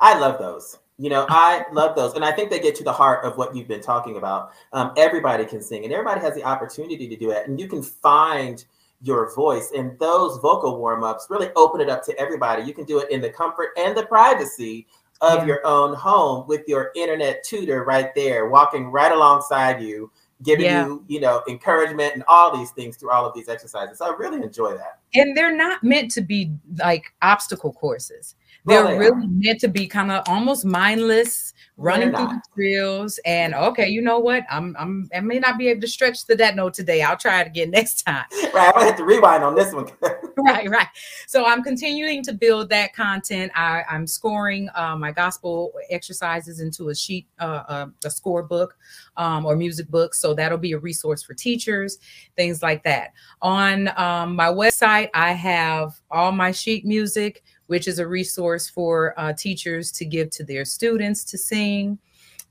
I 0.00 0.18
love 0.18 0.38
those. 0.38 0.78
You 0.96 1.10
know, 1.10 1.26
I 1.28 1.64
love 1.72 1.94
those, 1.94 2.14
and 2.14 2.24
I 2.24 2.32
think 2.32 2.48
they 2.50 2.58
get 2.60 2.74
to 2.76 2.84
the 2.84 2.92
heart 2.92 3.22
of 3.26 3.36
what 3.36 3.54
you've 3.54 3.68
been 3.68 3.82
talking 3.82 4.16
about. 4.16 4.52
Um, 4.72 4.92
everybody 4.96 5.44
can 5.44 5.60
sing, 5.60 5.84
and 5.84 5.92
everybody 5.92 6.22
has 6.22 6.34
the 6.34 6.42
opportunity 6.44 7.06
to 7.08 7.16
do 7.16 7.32
it, 7.32 7.46
and 7.46 7.60
you 7.60 7.68
can 7.68 7.82
find 7.82 8.64
your 9.02 9.34
voice. 9.34 9.70
And 9.76 9.98
those 9.98 10.38
vocal 10.38 10.78
warm 10.78 11.04
ups 11.04 11.26
really 11.28 11.50
open 11.56 11.80
it 11.80 11.88
up 11.88 12.04
to 12.06 12.18
everybody. 12.18 12.62
You 12.62 12.74
can 12.74 12.84
do 12.84 12.98
it 12.98 13.10
in 13.10 13.20
the 13.20 13.30
comfort 13.30 13.70
and 13.76 13.96
the 13.96 14.06
privacy 14.06 14.86
of 15.20 15.40
Yeah. 15.40 15.44
your 15.46 15.66
own 15.66 15.94
home 15.94 16.46
with 16.46 16.62
your 16.66 16.92
internet 16.94 17.42
tutor 17.42 17.84
right 17.84 18.14
there, 18.14 18.48
walking 18.48 18.90
right 18.90 19.12
alongside 19.12 19.82
you, 19.82 20.10
giving 20.42 20.66
Yeah. 20.66 20.86
you, 20.86 21.04
you 21.08 21.20
know, 21.20 21.42
encouragement 21.48 22.14
and 22.14 22.22
all 22.28 22.54
these 22.54 22.70
things 22.72 22.96
through 22.96 23.10
all 23.10 23.24
of 23.24 23.34
these 23.34 23.48
exercises. 23.48 23.98
So 23.98 24.06
I 24.12 24.16
really 24.16 24.42
enjoy 24.42 24.76
that. 24.76 24.98
And 25.14 25.34
they're 25.36 25.54
not 25.54 25.82
meant 25.82 26.10
to 26.12 26.20
be 26.20 26.52
like 26.78 27.12
obstacle 27.22 27.72
courses. 27.72 28.34
Well, 28.66 28.84
They're 28.84 28.94
they 28.94 28.98
really 28.98 29.28
meant 29.28 29.60
to 29.60 29.68
be 29.68 29.86
kind 29.86 30.10
of 30.10 30.24
almost 30.26 30.64
mindless, 30.64 31.54
running 31.76 32.10
through 32.10 32.26
the 32.26 32.42
drills. 32.54 33.20
And 33.24 33.54
okay, 33.54 33.88
you 33.88 34.02
know 34.02 34.18
what? 34.18 34.44
I'm 34.50 34.76
I'm 34.76 35.08
I 35.14 35.20
may 35.20 35.38
not 35.38 35.56
be 35.56 35.68
able 35.68 35.82
to 35.82 35.88
stretch 35.88 36.24
to 36.26 36.34
that 36.36 36.56
note 36.56 36.74
today. 36.74 37.02
I'll 37.02 37.16
try 37.16 37.40
it 37.42 37.46
again 37.46 37.70
next 37.78 38.02
time. 38.02 38.24
Right, 38.52 38.68
I'm 38.68 38.72
gonna 38.72 38.86
have 38.86 38.96
to 38.96 39.04
rewind 39.04 39.44
on 39.44 39.54
this 39.54 39.72
one. 39.72 39.86
right 40.38 40.68
right 40.68 40.88
so 41.26 41.46
i'm 41.46 41.62
continuing 41.62 42.22
to 42.22 42.32
build 42.32 42.68
that 42.68 42.94
content 42.94 43.50
I, 43.54 43.82
i'm 43.88 44.06
scoring 44.06 44.68
uh, 44.74 44.96
my 44.96 45.10
gospel 45.10 45.72
exercises 45.90 46.60
into 46.60 46.90
a 46.90 46.94
sheet 46.94 47.26
uh, 47.40 47.62
uh, 47.68 47.86
a 48.04 48.10
score 48.10 48.42
book 48.42 48.76
um, 49.16 49.46
or 49.46 49.56
music 49.56 49.88
book 49.88 50.14
so 50.14 50.34
that'll 50.34 50.58
be 50.58 50.72
a 50.72 50.78
resource 50.78 51.22
for 51.22 51.34
teachers 51.34 51.98
things 52.36 52.62
like 52.62 52.84
that 52.84 53.12
on 53.40 53.88
um, 53.98 54.36
my 54.36 54.48
website 54.48 55.08
i 55.14 55.32
have 55.32 55.98
all 56.10 56.32
my 56.32 56.50
sheet 56.52 56.84
music 56.84 57.42
which 57.66 57.88
is 57.88 57.98
a 57.98 58.06
resource 58.06 58.68
for 58.68 59.18
uh, 59.18 59.32
teachers 59.32 59.90
to 59.92 60.04
give 60.04 60.30
to 60.30 60.44
their 60.44 60.64
students 60.64 61.24
to 61.24 61.38
sing 61.38 61.98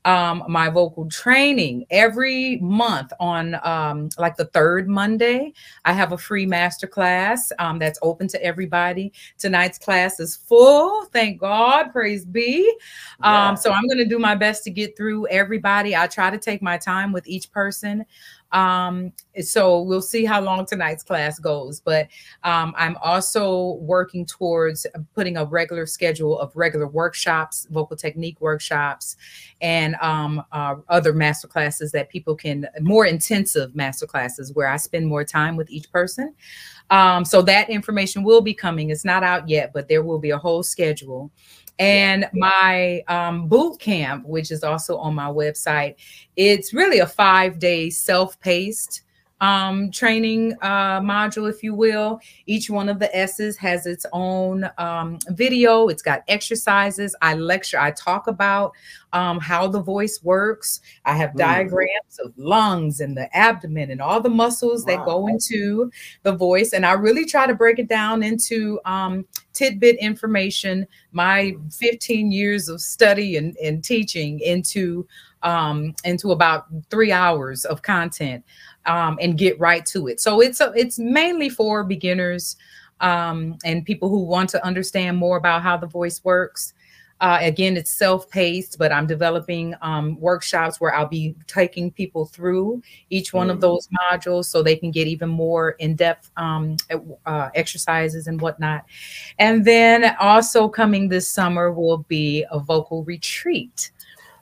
um, 0.06 0.44
my 0.48 0.70
vocal 0.70 1.08
training 1.08 1.84
every 1.90 2.58
month 2.58 3.12
on 3.18 3.56
um, 3.64 4.08
like 4.18 4.36
the 4.36 4.44
third 4.46 4.88
Monday. 4.88 5.52
I 5.84 5.92
have 5.92 6.12
a 6.12 6.18
free 6.18 6.46
master 6.46 6.86
class 6.86 7.50
um, 7.58 7.80
that's 7.80 7.98
open 8.02 8.28
to 8.28 8.42
everybody. 8.42 9.12
Tonight's 9.36 9.78
class 9.78 10.20
is 10.20 10.36
full. 10.36 11.06
Thank 11.06 11.40
God. 11.40 11.90
Praise 11.90 12.24
be. 12.24 12.72
Yeah. 13.20 13.48
Um, 13.48 13.56
so 13.56 13.72
I'm 13.72 13.86
going 13.88 13.98
to 13.98 14.08
do 14.08 14.20
my 14.20 14.36
best 14.36 14.62
to 14.64 14.70
get 14.70 14.96
through 14.96 15.26
everybody. 15.26 15.96
I 15.96 16.06
try 16.06 16.30
to 16.30 16.38
take 16.38 16.62
my 16.62 16.78
time 16.78 17.12
with 17.12 17.26
each 17.26 17.50
person. 17.50 18.06
Um, 18.52 19.12
so 19.42 19.82
we'll 19.82 20.02
see 20.02 20.24
how 20.24 20.40
long 20.40 20.66
tonight's 20.66 21.02
class 21.02 21.38
goes. 21.38 21.80
But 21.80 22.08
um, 22.44 22.74
I'm 22.76 22.96
also 23.02 23.74
working 23.80 24.24
towards 24.24 24.86
putting 25.14 25.36
a 25.36 25.44
regular 25.44 25.86
schedule 25.86 26.38
of 26.38 26.54
regular 26.54 26.86
workshops, 26.86 27.66
vocal 27.70 27.96
technique 27.96 28.40
workshops, 28.40 29.16
and 29.60 29.94
um, 29.96 30.42
uh, 30.52 30.76
other 30.88 31.12
master 31.12 31.48
classes 31.48 31.92
that 31.92 32.08
people 32.08 32.34
can 32.34 32.68
more 32.80 33.06
intensive 33.06 33.74
master 33.74 34.06
classes 34.06 34.52
where 34.54 34.68
I 34.68 34.76
spend 34.76 35.06
more 35.06 35.24
time 35.24 35.56
with 35.56 35.70
each 35.70 35.90
person. 35.90 36.34
Um, 36.90 37.24
so 37.24 37.42
that 37.42 37.68
information 37.68 38.22
will 38.22 38.40
be 38.40 38.54
coming. 38.54 38.90
It's 38.90 39.04
not 39.04 39.22
out 39.22 39.48
yet, 39.48 39.72
but 39.72 39.88
there 39.88 40.02
will 40.02 40.18
be 40.18 40.30
a 40.30 40.38
whole 40.38 40.62
schedule. 40.62 41.30
And 41.78 42.26
my 42.32 43.02
um, 43.08 43.48
boot 43.48 43.78
camp, 43.78 44.26
which 44.26 44.50
is 44.50 44.64
also 44.64 44.96
on 44.96 45.14
my 45.14 45.28
website, 45.28 45.96
it's 46.36 46.72
really 46.72 47.00
a 47.00 47.06
five 47.06 47.58
day 47.58 47.90
self 47.90 48.38
paced 48.40 49.02
um, 49.40 49.90
training 49.90 50.54
uh, 50.62 51.00
module, 51.00 51.48
if 51.50 51.62
you 51.62 51.74
will. 51.74 52.20
Each 52.46 52.70
one 52.70 52.88
of 52.88 52.98
the 52.98 53.14
S's 53.16 53.56
has 53.58 53.86
its 53.86 54.06
own 54.12 54.68
um, 54.78 55.18
video. 55.28 55.88
It's 55.88 56.02
got 56.02 56.22
exercises. 56.28 57.14
I 57.20 57.34
lecture, 57.34 57.78
I 57.78 57.90
talk 57.90 58.26
about 58.28 58.72
um, 59.12 59.38
how 59.38 59.66
the 59.66 59.80
voice 59.82 60.20
works. 60.22 60.80
I 61.04 61.14
have 61.16 61.30
Mm. 61.30 61.38
diagrams 61.38 62.18
of 62.24 62.32
lungs 62.36 63.00
and 63.00 63.16
the 63.16 63.34
abdomen 63.36 63.90
and 63.90 64.00
all 64.00 64.20
the 64.20 64.28
muscles 64.30 64.84
that 64.86 65.04
go 65.04 65.26
into 65.26 65.90
the 66.22 66.32
voice. 66.32 66.72
And 66.72 66.86
I 66.86 66.92
really 66.92 67.24
try 67.24 67.46
to 67.46 67.54
break 67.54 67.78
it 67.78 67.88
down 67.88 68.22
into 68.22 68.80
um, 68.84 69.26
tidbit 69.52 69.96
information, 69.96 70.86
my 71.12 71.54
15 71.72 72.30
years 72.32 72.68
of 72.68 72.80
study 72.80 73.36
and, 73.36 73.56
and 73.58 73.82
teaching 73.82 74.40
into 74.40 75.06
um, 75.46 75.94
into 76.04 76.32
about 76.32 76.66
three 76.90 77.12
hours 77.12 77.64
of 77.64 77.80
content 77.80 78.44
um, 78.86 79.16
and 79.22 79.38
get 79.38 79.58
right 79.60 79.86
to 79.86 80.08
it. 80.08 80.20
So 80.20 80.40
it's 80.40 80.60
a, 80.60 80.72
it's 80.74 80.98
mainly 80.98 81.48
for 81.48 81.84
beginners 81.84 82.56
um, 83.00 83.56
and 83.64 83.84
people 83.84 84.08
who 84.08 84.22
want 84.24 84.50
to 84.50 84.64
understand 84.64 85.16
more 85.16 85.36
about 85.36 85.62
how 85.62 85.76
the 85.78 85.86
voice 85.86 86.18
works. 86.24 86.74
Uh, 87.18 87.38
again, 87.40 87.78
it's 87.78 87.90
self-paced, 87.90 88.76
but 88.78 88.92
I'm 88.92 89.06
developing 89.06 89.74
um, 89.80 90.20
workshops 90.20 90.80
where 90.80 90.94
I'll 90.94 91.08
be 91.08 91.34
taking 91.46 91.90
people 91.90 92.26
through 92.26 92.82
each 93.08 93.32
one 93.32 93.48
of 93.48 93.56
Mm. 93.56 93.60
those 93.62 93.88
modules 94.00 94.44
so 94.44 94.62
they 94.62 94.76
can 94.76 94.90
get 94.90 95.06
even 95.06 95.30
more 95.30 95.70
in-depth 95.78 96.30
um, 96.36 96.76
uh, 97.24 97.48
exercises 97.54 98.26
and 98.26 98.38
whatnot. 98.42 98.84
And 99.38 99.64
then 99.64 100.14
also 100.20 100.68
coming 100.68 101.08
this 101.08 101.26
summer 101.26 101.72
will 101.72 102.04
be 102.08 102.44
a 102.50 102.58
vocal 102.58 103.02
retreat, 103.04 103.92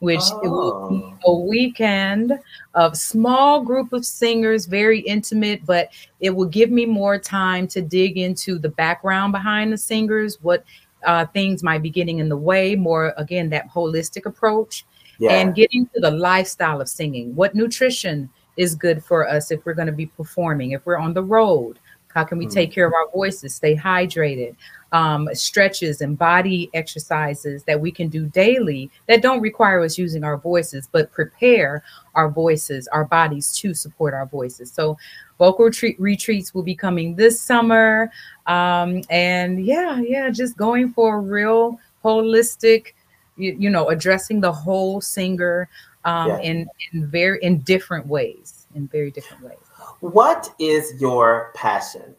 which 0.05 0.21
it 0.43 0.47
will 0.47 0.89
be 0.89 1.03
Oh. 1.25 1.33
a 1.33 1.39
weekend 1.47 2.31
of 2.75 2.95
small 2.95 3.61
group 3.63 3.91
of 3.91 4.05
singers, 4.05 4.65
very 4.67 4.99
intimate, 4.99 5.65
but 5.65 5.89
it 6.19 6.29
will 6.29 6.45
give 6.45 6.69
me 6.69 6.85
more 6.85 7.17
time 7.17 7.67
to 7.69 7.81
dig 7.81 8.17
into 8.17 8.59
the 8.59 8.69
background 8.69 9.31
behind 9.33 9.73
the 9.73 9.77
singers, 9.77 10.37
what 10.41 10.63
uh, 11.05 11.25
things 11.33 11.61
might 11.63 11.81
be 11.83 11.89
getting 11.89 12.19
in 12.19 12.29
the 12.29 12.37
way, 12.37 12.75
more 12.75 13.13
again, 13.17 13.49
that 13.49 13.69
holistic 13.69 14.25
approach, 14.25 14.85
Yeah. 15.19 15.31
and 15.33 15.53
getting 15.55 15.87
to 15.93 15.99
the 15.99 16.11
lifestyle 16.11 16.81
of 16.81 16.89
singing. 16.89 17.35
What 17.35 17.55
nutrition 17.55 18.29
is 18.57 18.73
good 18.75 19.03
for 19.03 19.27
us 19.27 19.51
if 19.51 19.65
we're 19.65 19.73
going 19.75 19.87
to 19.87 19.91
be 19.91 20.05
performing, 20.07 20.71
if 20.71 20.85
we're 20.85 20.97
on 20.97 21.13
the 21.13 21.23
road? 21.23 21.77
How 22.15 22.23
can 22.23 22.37
we 22.37 22.47
Mm. 22.47 22.53
take 22.53 22.71
care 22.71 22.87
of 22.87 22.93
our 22.93 23.09
voices, 23.11 23.53
stay 23.53 23.75
hydrated? 23.75 24.55
Um, 24.93 25.27
stretches 25.33 25.99
and 25.99 26.17
body 26.17 26.69
exercises 26.73 27.63
that 27.65 27.79
we 27.79 27.91
can 27.91 28.07
do 28.07 28.27
daily 28.27 28.89
that 29.07 29.21
don't 29.21 29.41
require 29.41 29.81
us 29.81 29.97
using 29.97 30.23
our 30.23 30.37
voices, 30.37 30.87
but 30.89 31.11
prepare 31.11 31.83
our 32.13 32.29
voices, 32.29 32.87
our 32.87 33.03
bodies 33.03 33.53
to 33.57 33.73
support 33.73 34.13
our 34.13 34.25
voices. 34.25 34.71
So, 34.71 34.97
vocal 35.37 35.65
retreat 35.65 35.99
retreats 35.99 36.53
will 36.53 36.63
be 36.63 36.75
coming 36.75 37.13
this 37.15 37.41
summer. 37.41 38.09
Um, 38.47 39.01
and 39.09 39.65
yeah, 39.65 39.99
yeah, 39.99 40.29
just 40.29 40.55
going 40.55 40.93
for 40.93 41.17
a 41.17 41.19
real 41.19 41.77
holistic, 42.01 42.93
you, 43.35 43.57
you 43.59 43.69
know, 43.69 43.89
addressing 43.89 44.39
the 44.39 44.53
whole 44.53 45.01
singer 45.01 45.67
um, 46.05 46.29
Yeah. 46.29 46.39
in, 46.39 46.69
in 46.93 47.07
very 47.07 47.39
in 47.41 47.59
different 47.61 48.07
ways, 48.07 48.67
in 48.75 48.87
very 48.87 49.11
different 49.11 49.43
ways. 49.43 49.57
What 49.99 50.53
is 50.59 50.99
your 50.99 51.51
passion? 51.55 52.15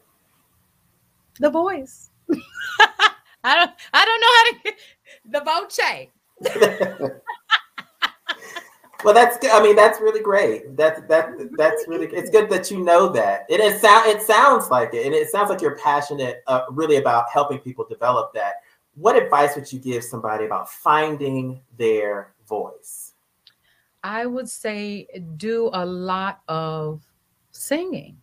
The 1.40 1.50
voice. 1.50 2.10
I 3.44 3.54
don't 3.54 3.70
I 3.92 4.04
don't 4.04 4.20
know 4.20 4.34
how 4.36 4.44
to 4.52 4.72
the 5.30 5.40
voce. 5.44 5.78
well, 9.04 9.14
that's 9.14 9.38
good. 9.38 9.50
I 9.50 9.62
mean, 9.62 9.76
that's 9.76 10.00
really 10.00 10.22
great. 10.22 10.76
That 10.76 11.08
that 11.08 11.30
that's 11.56 11.84
really. 11.86 12.08
It's 12.08 12.30
good 12.30 12.50
that 12.50 12.68
you 12.70 12.82
know 12.82 13.08
that. 13.10 13.46
It 13.48 13.60
is 13.60 13.80
sound. 13.80 14.08
It 14.08 14.22
sounds 14.22 14.68
like 14.70 14.92
it, 14.94 15.06
and 15.06 15.14
it 15.14 15.30
sounds 15.30 15.50
like 15.50 15.60
you're 15.60 15.78
passionate, 15.78 16.42
uh, 16.46 16.62
really 16.70 16.96
about 16.96 17.26
helping 17.32 17.58
people 17.58 17.86
develop 17.88 18.32
that. 18.34 18.54
What 18.94 19.16
advice 19.16 19.54
would 19.54 19.72
you 19.72 19.78
give 19.78 20.02
somebody 20.02 20.46
about 20.46 20.70
finding 20.70 21.60
their 21.78 22.32
voice? 22.48 23.12
I 24.02 24.26
would 24.26 24.48
say 24.48 25.06
do 25.36 25.70
a 25.72 25.84
lot 25.84 26.40
of 26.48 27.05
singing. 27.56 28.16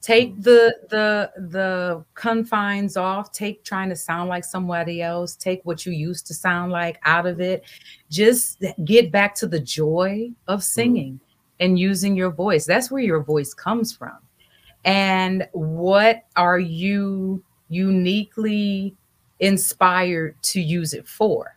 Take 0.00 0.36
mm. 0.36 0.42
the 0.44 0.76
the 0.88 1.32
the 1.48 2.04
confines 2.14 2.96
off, 2.96 3.32
take 3.32 3.64
trying 3.64 3.88
to 3.88 3.96
sound 3.96 4.28
like 4.28 4.44
somebody 4.44 5.02
else, 5.02 5.34
take 5.34 5.60
what 5.64 5.84
you 5.84 5.92
used 5.92 6.26
to 6.28 6.34
sound 6.34 6.70
like 6.70 6.98
out 7.04 7.26
of 7.26 7.40
it. 7.40 7.64
Just 8.10 8.62
get 8.84 9.10
back 9.10 9.34
to 9.36 9.46
the 9.46 9.60
joy 9.60 10.30
of 10.46 10.60
mm. 10.60 10.64
singing 10.64 11.20
and 11.60 11.78
using 11.78 12.14
your 12.16 12.30
voice. 12.30 12.66
That's 12.66 12.90
where 12.90 13.02
your 13.02 13.22
voice 13.22 13.54
comes 13.54 13.94
from. 13.94 14.18
And 14.84 15.48
what 15.52 16.22
are 16.36 16.60
you 16.60 17.42
uniquely 17.68 18.94
inspired 19.40 20.40
to 20.42 20.60
use 20.60 20.94
it 20.94 21.08
for? 21.08 21.56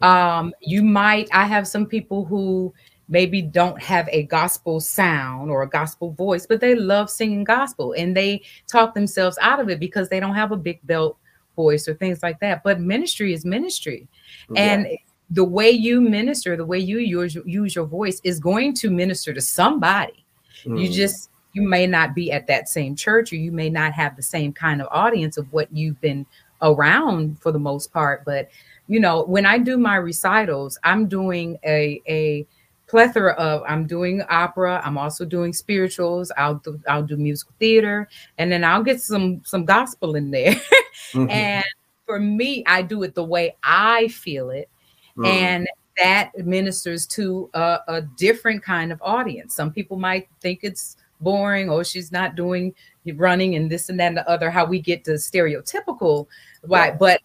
Mm. 0.00 0.06
Um, 0.06 0.54
you 0.60 0.82
might, 0.82 1.28
I 1.32 1.44
have 1.46 1.68
some 1.68 1.86
people 1.86 2.24
who 2.24 2.72
maybe 3.08 3.40
don't 3.40 3.80
have 3.80 4.08
a 4.10 4.24
gospel 4.24 4.80
sound 4.80 5.50
or 5.50 5.62
a 5.62 5.68
gospel 5.68 6.10
voice, 6.12 6.46
but 6.46 6.60
they 6.60 6.74
love 6.74 7.08
singing 7.08 7.44
gospel 7.44 7.94
and 7.96 8.16
they 8.16 8.42
talk 8.66 8.94
themselves 8.94 9.38
out 9.40 9.60
of 9.60 9.68
it 9.68 9.78
because 9.78 10.08
they 10.08 10.18
don't 10.20 10.34
have 10.34 10.52
a 10.52 10.56
big 10.56 10.84
belt 10.86 11.16
voice 11.54 11.86
or 11.88 11.94
things 11.94 12.22
like 12.22 12.40
that. 12.40 12.62
But 12.64 12.80
ministry 12.80 13.32
is 13.32 13.44
ministry. 13.44 14.08
And 14.56 14.88
the 15.30 15.44
way 15.44 15.70
you 15.70 16.00
minister, 16.00 16.56
the 16.56 16.64
way 16.64 16.78
you 16.78 16.98
use, 16.98 17.36
use 17.46 17.74
your 17.74 17.86
voice 17.86 18.20
is 18.24 18.38
going 18.40 18.74
to 18.74 18.90
minister 18.90 19.32
to 19.32 19.40
somebody. 19.40 20.24
Yeah. 20.64 20.76
You 20.76 20.88
Mm. 20.88 20.92
just, 20.92 21.30
you 21.52 21.62
may 21.62 21.86
not 21.86 22.14
be 22.14 22.30
at 22.32 22.46
that 22.48 22.68
same 22.68 22.94
church 22.94 23.32
or 23.32 23.36
you 23.36 23.50
may 23.50 23.70
not 23.70 23.92
have 23.92 24.14
the 24.16 24.22
same 24.22 24.52
kind 24.52 24.82
of 24.82 24.88
audience 24.90 25.38
of 25.38 25.50
what 25.52 25.72
you've 25.72 26.00
been 26.00 26.26
around 26.60 27.40
for 27.40 27.50
the 27.50 27.58
most 27.58 27.92
part. 27.92 28.24
But, 28.24 28.48
you 28.88 29.00
know, 29.00 29.24
when 29.24 29.46
I 29.46 29.58
do 29.58 29.78
my 29.78 29.96
recitals, 29.96 30.78
I'm 30.84 31.08
doing 31.08 31.58
a, 31.64 32.00
a, 32.08 32.46
plethora 32.88 33.32
of 33.34 33.62
I'm 33.66 33.86
doing 33.86 34.22
opera, 34.28 34.80
I'm 34.84 34.96
also 34.98 35.24
doing 35.24 35.52
spirituals, 35.52 36.30
I'll 36.36 36.56
do 36.56 36.80
I'll 36.88 37.02
do 37.02 37.16
musical 37.16 37.54
theater, 37.58 38.08
and 38.38 38.50
then 38.50 38.64
I'll 38.64 38.82
get 38.82 39.00
some 39.00 39.42
some 39.44 39.64
gospel 39.64 40.14
in 40.16 40.30
there. 40.30 40.54
Mhm. 41.12 41.30
and 41.30 41.64
for 42.06 42.18
me, 42.18 42.64
I 42.66 42.82
do 42.82 43.02
it 43.02 43.14
the 43.14 43.22
way 43.24 43.54
I 43.62 44.08
feel 44.08 44.50
it, 44.50 44.68
Mm. 45.16 45.26
and 45.26 45.68
that 45.98 46.30
ministers 46.38 47.06
to 47.08 47.48
a, 47.54 47.78
a 47.88 48.02
different 48.18 48.62
kind 48.62 48.92
of 48.92 49.00
audience. 49.02 49.54
Some 49.54 49.72
people 49.72 49.96
might 49.98 50.28
think 50.40 50.60
it's 50.62 50.96
boring, 51.20 51.70
or 51.70 51.84
she's 51.84 52.12
not 52.12 52.34
doing 52.34 52.74
running 53.14 53.54
and 53.56 53.70
this 53.70 53.88
and 53.88 53.98
that 54.00 54.08
and 54.08 54.16
the 54.16 54.28
other. 54.28 54.50
How 54.50 54.64
we 54.66 54.80
get 54.80 55.04
to 55.04 55.12
stereotypical, 55.12 56.26
right? 56.64 56.98
But 56.98 57.20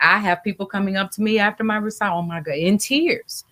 I 0.00 0.18
have 0.18 0.42
people 0.42 0.66
coming 0.66 0.96
up 0.96 1.10
to 1.12 1.22
me 1.22 1.38
after 1.38 1.64
my 1.64 1.76
recital, 1.76 2.18
oh 2.18 2.22
my 2.22 2.40
god, 2.40 2.54
in 2.56 2.78
tears. 2.78 3.44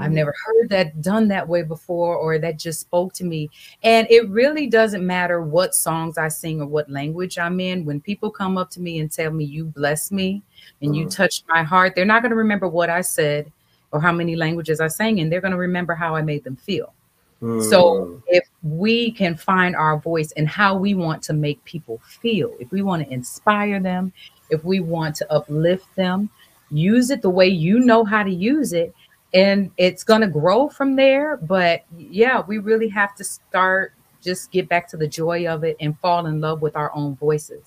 I've 0.00 0.10
Mm. 0.10 0.14
never 0.14 0.34
heard 0.46 0.68
that 0.70 1.02
done 1.02 1.28
that 1.28 1.46
way 1.46 1.62
before, 1.62 2.16
or 2.16 2.38
that 2.38 2.58
just 2.58 2.80
spoke 2.80 3.12
to 3.14 3.24
me. 3.24 3.50
And 3.82 4.06
it 4.10 4.28
really 4.30 4.66
doesn't 4.66 5.06
matter 5.06 5.42
what 5.42 5.74
songs 5.74 6.16
I 6.16 6.28
sing 6.28 6.60
or 6.60 6.66
what 6.66 6.88
language 6.90 7.38
I'm 7.38 7.60
in. 7.60 7.84
When 7.84 8.00
people 8.00 8.30
come 8.30 8.56
up 8.56 8.70
to 8.70 8.80
me 8.80 9.00
and 9.00 9.10
tell 9.12 9.30
me, 9.30 9.44
You 9.44 9.66
bless 9.66 10.10
me 10.10 10.42
and 10.80 10.96
you 10.96 11.06
Mhm. 11.06 11.14
touched 11.14 11.44
my 11.48 11.62
heart, 11.62 11.94
they're 11.94 12.04
not 12.04 12.22
going 12.22 12.30
to 12.30 12.36
remember 12.36 12.68
what 12.68 12.88
I 12.88 13.02
said 13.02 13.52
or 13.92 14.00
how 14.00 14.12
many 14.12 14.36
languages 14.36 14.80
I 14.80 14.88
sang 14.88 15.18
in. 15.18 15.28
They're 15.28 15.40
going 15.42 15.52
to 15.52 15.58
remember 15.58 15.94
how 15.94 16.14
I 16.14 16.22
made 16.22 16.44
them 16.44 16.56
feel. 16.56 16.92
So 17.58 17.94
Mm. 17.94 18.22
if 18.28 18.48
we 18.62 19.12
can 19.12 19.36
find 19.36 19.76
our 19.76 19.98
voice 19.98 20.32
and 20.32 20.48
how 20.48 20.76
we 20.76 20.94
want 20.94 21.22
to 21.24 21.32
make 21.34 21.62
people 21.64 22.00
feel, 22.04 22.54
if 22.58 22.70
we 22.72 22.82
want 22.82 23.04
to 23.04 23.12
inspire 23.12 23.80
them, 23.80 24.12
if 24.54 24.64
we 24.64 24.80
want 24.80 25.16
to 25.16 25.32
uplift 25.32 25.94
them, 25.96 26.30
use 26.70 27.10
it 27.10 27.22
the 27.22 27.30
way 27.30 27.46
you 27.46 27.80
know 27.80 28.04
how 28.04 28.22
to 28.22 28.30
use 28.30 28.72
it, 28.72 28.94
and 29.34 29.70
it's 29.76 30.04
going 30.04 30.22
to 30.22 30.28
grow 30.28 30.68
from 30.68 30.96
there. 30.96 31.36
But 31.36 31.84
yeah, 31.96 32.40
we 32.40 32.58
really 32.58 32.88
have 32.88 33.14
to 33.16 33.24
start 33.24 33.92
just 34.22 34.50
get 34.50 34.68
back 34.70 34.88
to 34.88 34.96
the 34.96 35.06
joy 35.06 35.46
of 35.46 35.64
it 35.64 35.76
and 35.80 35.98
fall 35.98 36.24
in 36.26 36.40
love 36.40 36.62
with 36.62 36.76
our 36.76 36.90
own 36.94 37.14
voices. 37.16 37.62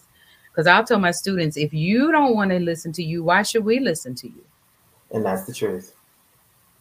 Because 0.50 0.66
I'll 0.66 0.84
tell 0.84 0.98
my 0.98 1.12
students, 1.12 1.56
if 1.56 1.72
you 1.72 2.12
don't 2.12 2.34
want 2.34 2.50
to 2.50 2.58
listen 2.58 2.92
to 2.94 3.04
you, 3.04 3.24
why 3.24 3.44
should 3.44 3.64
we 3.64 3.80
listen 3.80 4.16
to 4.16 4.28
you? 4.28 4.44
and 5.12 5.26
that's 5.26 5.44
the 5.44 5.54
truth. 5.54 5.94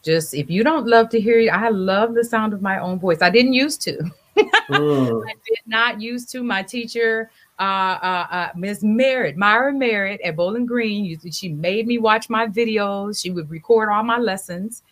Just 0.02 0.34
if 0.34 0.50
you 0.50 0.62
don't 0.62 0.86
love 0.86 1.08
to 1.10 1.20
hear 1.20 1.38
you, 1.38 1.50
I 1.50 1.68
love 1.68 2.14
the 2.14 2.24
sound 2.24 2.52
of 2.52 2.62
my 2.62 2.78
own 2.78 2.98
voice. 2.98 3.22
I 3.22 3.30
didn't 3.30 3.54
used 3.54 3.82
to. 3.82 3.98
Mm. 4.68 5.22
I 5.26 5.32
did 5.46 5.60
not 5.66 6.02
used 6.02 6.30
to. 6.32 6.42
My 6.42 6.62
teacher, 6.62 7.30
uh, 7.58 7.62
uh, 7.62 8.26
uh, 8.30 8.48
Ms. 8.54 8.82
Merritt, 8.84 9.36
Myra 9.36 9.72
Merritt 9.72 10.20
at 10.22 10.36
Bowling 10.36 10.66
Green, 10.66 11.18
she 11.30 11.48
made 11.48 11.86
me 11.86 11.98
watch 11.98 12.28
my 12.28 12.46
videos. 12.46 13.20
She 13.22 13.30
would 13.30 13.50
record 13.50 13.88
all 13.88 14.02
my 14.02 14.18
lessons 14.18 14.82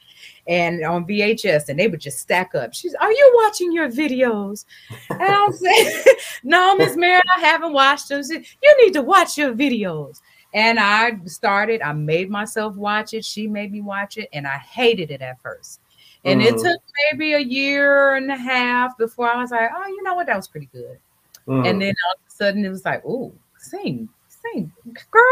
and 0.46 0.84
on 0.84 1.06
VHS, 1.06 1.68
and 1.68 1.78
they 1.78 1.88
would 1.88 2.00
just 2.00 2.18
stack 2.18 2.54
up. 2.54 2.74
She's, 2.74 2.94
Are 2.94 3.12
you 3.12 3.32
watching 3.36 3.72
your 3.72 3.88
videos? 3.90 4.64
And 5.10 5.22
I 5.22 5.48
said, 5.50 6.14
No, 6.44 6.74
Miss 6.76 6.96
Merritt, 6.96 7.24
I 7.36 7.40
haven't 7.40 7.72
watched 7.72 8.08
them. 8.08 8.22
She 8.22 8.44
you 8.62 8.84
need 8.84 8.92
to 8.94 9.02
watch 9.02 9.36
your 9.38 9.54
videos. 9.54 10.20
And 10.52 10.78
I 10.78 11.18
started, 11.26 11.82
I 11.82 11.92
made 11.92 12.30
myself 12.30 12.76
watch 12.76 13.12
it. 13.12 13.24
She 13.24 13.46
made 13.48 13.72
me 13.72 13.80
watch 13.80 14.18
it, 14.18 14.28
and 14.32 14.46
I 14.46 14.56
hated 14.58 15.10
it 15.10 15.20
at 15.20 15.40
first. 15.40 15.80
And 16.24 16.40
it 16.40 16.54
Mhm. 16.54 16.62
took 16.62 16.80
maybe 17.10 17.34
a 17.34 17.38
year 17.40 18.14
and 18.14 18.30
a 18.30 18.36
half 18.36 18.96
before 18.96 19.28
I 19.28 19.36
was 19.40 19.50
like, 19.50 19.68
oh, 19.74 19.86
you 19.88 20.02
know 20.02 20.14
what? 20.14 20.26
That 20.26 20.36
was 20.36 20.48
pretty 20.48 20.70
good. 20.72 20.98
Mm. 21.46 21.68
And 21.68 21.82
then 21.82 21.94
all 22.06 22.14
of 22.14 22.20
a 22.23 22.23
sudden 22.34 22.64
it 22.64 22.68
was 22.68 22.84
like, 22.84 23.02
oh, 23.06 23.32
sing, 23.58 24.08
sing, 24.28 24.72
girl. 25.10 25.24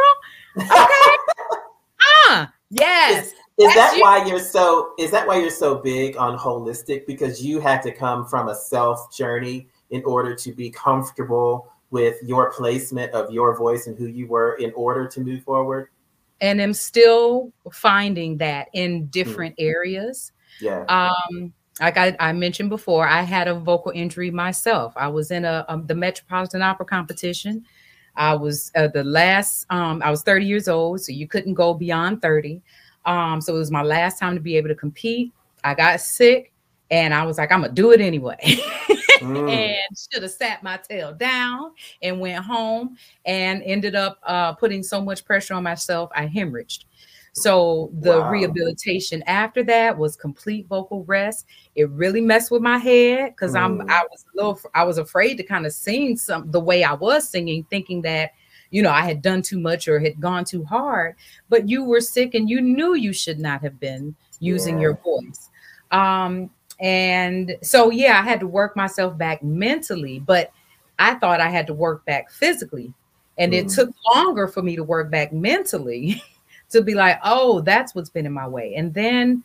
Okay. 0.56 1.16
ah, 2.00 2.52
yes. 2.70 3.32
Is 3.58 3.66
That's 3.74 3.74
that 3.74 3.96
you. 3.96 4.02
why 4.02 4.24
you're 4.24 4.38
so 4.38 4.94
is 4.98 5.10
that 5.10 5.26
why 5.26 5.38
you're 5.38 5.50
so 5.50 5.76
big 5.76 6.16
on 6.16 6.38
holistic 6.38 7.06
because 7.06 7.44
you 7.44 7.60
had 7.60 7.82
to 7.82 7.92
come 7.92 8.26
from 8.26 8.48
a 8.48 8.54
self 8.54 9.14
journey 9.14 9.68
in 9.90 10.02
order 10.04 10.34
to 10.34 10.52
be 10.52 10.70
comfortable 10.70 11.70
with 11.90 12.16
your 12.22 12.50
placement 12.50 13.12
of 13.12 13.30
your 13.30 13.56
voice 13.56 13.86
and 13.86 13.98
who 13.98 14.06
you 14.06 14.26
were 14.26 14.54
in 14.54 14.72
order 14.74 15.06
to 15.06 15.20
move 15.20 15.44
forward? 15.44 15.88
And 16.40 16.60
I'm 16.60 16.72
still 16.72 17.52
finding 17.70 18.38
that 18.38 18.68
in 18.72 19.06
different 19.06 19.54
areas. 19.58 20.32
Yeah. 20.60 20.84
Um, 20.88 21.52
like 21.80 21.96
I, 21.96 22.16
I 22.20 22.32
mentioned 22.32 22.68
before, 22.68 23.06
I 23.06 23.22
had 23.22 23.48
a 23.48 23.54
vocal 23.54 23.92
injury 23.92 24.30
myself. 24.30 24.92
I 24.96 25.08
was 25.08 25.30
in 25.30 25.44
a 25.44 25.64
um, 25.68 25.86
the 25.86 25.94
Metropolitan 25.94 26.62
Opera 26.62 26.86
competition. 26.86 27.64
I 28.16 28.34
was 28.34 28.70
uh, 28.74 28.88
the 28.88 29.04
last. 29.04 29.66
Um, 29.70 30.02
I 30.04 30.10
was 30.10 30.22
30 30.22 30.44
years 30.44 30.68
old, 30.68 31.00
so 31.00 31.12
you 31.12 31.26
couldn't 31.26 31.54
go 31.54 31.72
beyond 31.72 32.20
30. 32.20 32.60
Um, 33.06 33.40
so 33.40 33.54
it 33.56 33.58
was 33.58 33.70
my 33.70 33.82
last 33.82 34.18
time 34.18 34.34
to 34.34 34.40
be 34.40 34.56
able 34.56 34.68
to 34.68 34.74
compete. 34.74 35.32
I 35.64 35.74
got 35.74 36.00
sick, 36.00 36.52
and 36.90 37.14
I 37.14 37.24
was 37.24 37.38
like, 37.38 37.50
I'm 37.50 37.62
gonna 37.62 37.72
do 37.72 37.92
it 37.92 38.00
anyway. 38.00 38.38
Mm. 39.22 39.48
and 39.48 39.96
should 39.96 40.22
have 40.22 40.32
sat 40.32 40.64
my 40.64 40.76
tail 40.76 41.12
down 41.12 41.70
and 42.02 42.18
went 42.18 42.44
home 42.44 42.96
and 43.24 43.62
ended 43.62 43.94
up 43.94 44.18
uh, 44.24 44.52
putting 44.54 44.82
so 44.82 45.00
much 45.00 45.24
pressure 45.24 45.54
on 45.54 45.62
myself, 45.62 46.10
I 46.12 46.26
hemorrhaged. 46.26 46.86
So 47.34 47.90
the 48.00 48.18
Wow. 48.18 48.30
rehabilitation 48.30 49.22
after 49.26 49.62
that 49.64 49.96
was 49.96 50.16
complete 50.16 50.66
vocal 50.68 51.04
rest. 51.04 51.46
It 51.74 51.88
really 51.90 52.20
messed 52.20 52.50
with 52.50 52.62
my 52.62 52.78
head 52.78 53.30
because 53.30 53.54
I'm 53.54 53.78
Mm. 53.78 53.90
I 53.90 54.02
was 54.10 54.24
a 54.32 54.36
little 54.36 54.60
I 54.74 54.84
was 54.84 54.98
afraid 54.98 55.36
to 55.38 55.42
kind 55.42 55.64
of 55.66 55.72
sing 55.72 56.16
some 56.16 56.50
the 56.50 56.60
way 56.60 56.84
I 56.84 56.92
was 56.94 57.28
singing, 57.28 57.64
thinking 57.70 58.02
that 58.02 58.32
you 58.70 58.82
know 58.82 58.90
I 58.90 59.02
had 59.02 59.22
done 59.22 59.42
too 59.42 59.58
much 59.58 59.88
or 59.88 59.98
had 59.98 60.20
gone 60.20 60.44
too 60.44 60.64
hard. 60.64 61.16
But 61.48 61.68
you 61.68 61.84
were 61.84 62.00
sick 62.02 62.34
and 62.34 62.50
you 62.50 62.60
knew 62.60 62.94
you 62.94 63.12
should 63.14 63.38
not 63.40 63.62
have 63.62 63.80
been 63.80 64.14
using 64.40 64.78
Yeah. 64.78 64.82
your 64.82 64.94
voice. 65.04 65.48
Um, 65.90 66.50
and 66.80 67.56
so 67.62 67.90
yeah, 67.90 68.18
I 68.18 68.22
had 68.22 68.40
to 68.40 68.46
work 68.46 68.76
myself 68.76 69.16
back 69.16 69.42
mentally, 69.42 70.18
but 70.20 70.50
I 70.98 71.14
thought 71.14 71.40
I 71.40 71.48
had 71.48 71.66
to 71.68 71.74
work 71.74 72.04
back 72.04 72.30
physically. 72.30 72.92
And 73.38 73.54
it 73.54 73.66
Mhm. 73.66 73.74
took 73.74 73.90
longer 74.14 74.46
for 74.48 74.62
me 74.62 74.76
to 74.76 74.84
work 74.84 75.10
back 75.10 75.32
mentally 75.32 76.22
to 76.72 76.82
be 76.82 76.94
like, 76.94 77.18
oh, 77.24 77.60
that's 77.60 77.94
what's 77.94 78.10
been 78.10 78.26
in 78.26 78.32
my 78.32 78.48
way. 78.48 78.74
And 78.76 78.92
then 78.94 79.44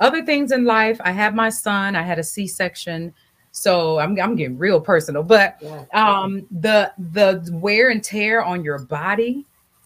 other 0.00 0.24
things 0.24 0.52
in 0.52 0.64
life, 0.64 1.00
I 1.04 1.12
had 1.12 1.34
my 1.34 1.48
son, 1.50 1.94
I 1.96 2.02
had 2.02 2.18
a 2.18 2.24
C 2.24 2.46
section. 2.46 3.14
So 3.52 3.98
I'm, 3.98 4.18
I'm 4.20 4.34
getting 4.34 4.58
real 4.58 4.80
personal, 4.80 5.22
but 5.22 5.58
um, 5.94 6.46
the 6.50 6.92
the 7.12 7.48
wear 7.52 7.90
and 7.90 8.02
tear 8.02 8.42
on 8.42 8.64
your 8.64 8.78
body 8.80 9.44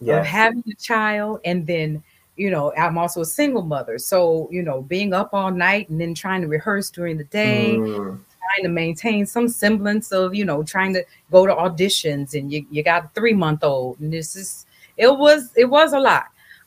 of 0.08 0.24
having 0.24 0.62
a 0.70 0.74
child 0.80 1.40
and 1.44 1.66
then 1.66 2.02
you 2.36 2.50
know 2.50 2.72
i'm 2.76 2.96
also 2.98 3.22
a 3.22 3.24
single 3.26 3.62
mother. 3.62 3.98
So 3.98 4.48
you 4.52 4.62
know 4.62 4.82
being 4.82 5.12
up 5.12 5.30
all 5.32 5.50
night 5.50 5.88
and 5.88 6.00
then 6.00 6.14
trying 6.14 6.42
to 6.42 6.48
rehearse 6.48 6.90
during 6.90 7.16
the 7.18 7.24
day 7.24 7.76
Mm, 7.78 8.20
trying 8.46 8.62
to 8.64 8.68
maintain 8.68 9.26
some 9.26 9.48
semblance 9.48 10.12
of 10.12 10.34
you 10.34 10.44
know 10.44 10.62
trying 10.62 10.92
to 10.94 11.04
go 11.30 11.46
to 11.46 11.54
auditions 11.54 12.38
and 12.38 12.52
you, 12.52 12.64
you 12.70 12.82
got 12.82 13.04
a 13.06 13.10
three 13.14 13.32
month 13.32 13.64
old 13.64 13.98
and 14.00 14.12
this 14.12 14.36
is 14.36 14.66
it 14.96 15.08
was 15.08 15.52
it 15.56 15.64
was 15.64 15.92
a 15.92 15.98
lot 16.00 16.26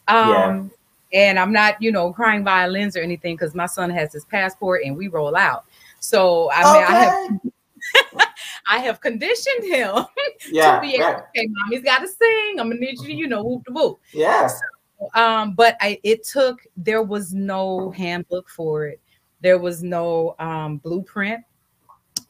um 0.09 0.71
and 1.13 1.39
i'm 1.39 1.51
not 1.51 1.81
you 1.81 1.91
know 1.91 2.11
crying 2.13 2.43
violins 2.43 2.95
or 2.95 3.01
anything 3.01 3.35
because 3.35 3.55
my 3.55 3.65
son 3.65 3.89
has 3.89 4.13
his 4.13 4.25
passport 4.25 4.83
and 4.83 4.95
we 4.95 5.07
roll 5.07 5.35
out 5.35 5.65
so 5.99 6.49
i 6.51 6.63
mean 6.73 6.83
i 6.83 6.93
have 6.93 8.27
i 8.67 8.77
have 8.77 8.99
conditioned 9.01 9.63
him 9.63 9.95
Yeah. 10.51 10.75
to 10.75 10.81
be 10.81 10.95
able, 10.95 11.05
right. 11.05 11.23
okay 11.35 11.47
mommy's 11.49 11.83
got 11.83 11.99
to 11.99 12.07
sing 12.07 12.59
i'm 12.59 12.69
gonna 12.69 12.75
need 12.75 12.99
you 12.99 13.07
to 13.07 13.13
you 13.13 13.27
know 13.27 13.43
whoop 13.43 13.63
the 13.65 13.73
whoop 13.73 13.99
Yes. 14.13 14.59
um 15.15 15.53
but 15.53 15.75
i 15.81 15.99
it 16.03 16.23
took 16.23 16.59
there 16.77 17.01
was 17.03 17.33
no 17.33 17.91
handbook 17.91 18.49
for 18.49 18.85
it 18.87 18.99
there 19.41 19.57
was 19.57 19.81
no 19.83 20.35
um 20.39 20.77
blueprint 20.77 21.41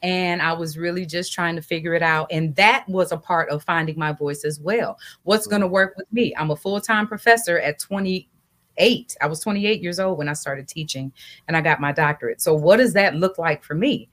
and 0.02 0.40
i 0.40 0.52
was 0.52 0.78
really 0.78 1.04
just 1.04 1.32
trying 1.32 1.56
to 1.56 1.62
figure 1.62 1.94
it 1.94 2.02
out 2.02 2.26
and 2.30 2.54
that 2.56 2.88
was 2.88 3.12
a 3.12 3.16
part 3.16 3.48
of 3.50 3.62
finding 3.64 3.98
my 3.98 4.12
voice 4.12 4.44
as 4.44 4.60
well. 4.60 4.98
What's 5.24 5.46
going 5.46 5.62
to 5.62 5.66
work 5.68 5.94
with 5.96 6.10
me? 6.12 6.34
I'm 6.36 6.50
a 6.50 6.56
full-time 6.56 7.06
professor 7.06 7.58
at 7.58 7.78
28 7.78 9.16
i 9.20 9.26
was 9.26 9.40
28 9.40 9.82
years 9.82 10.00
old 10.00 10.16
when 10.16 10.28
i 10.28 10.32
started 10.32 10.66
teaching 10.68 11.12
and 11.48 11.56
i 11.56 11.60
got 11.60 11.80
my 11.80 11.92
doctorate. 11.92 12.40
So 12.40 12.54
what 12.54 12.78
does 12.78 12.92
that 12.94 13.16
look 13.16 13.38
like 13.38 13.62
for 13.62 13.74
me? 13.74 14.08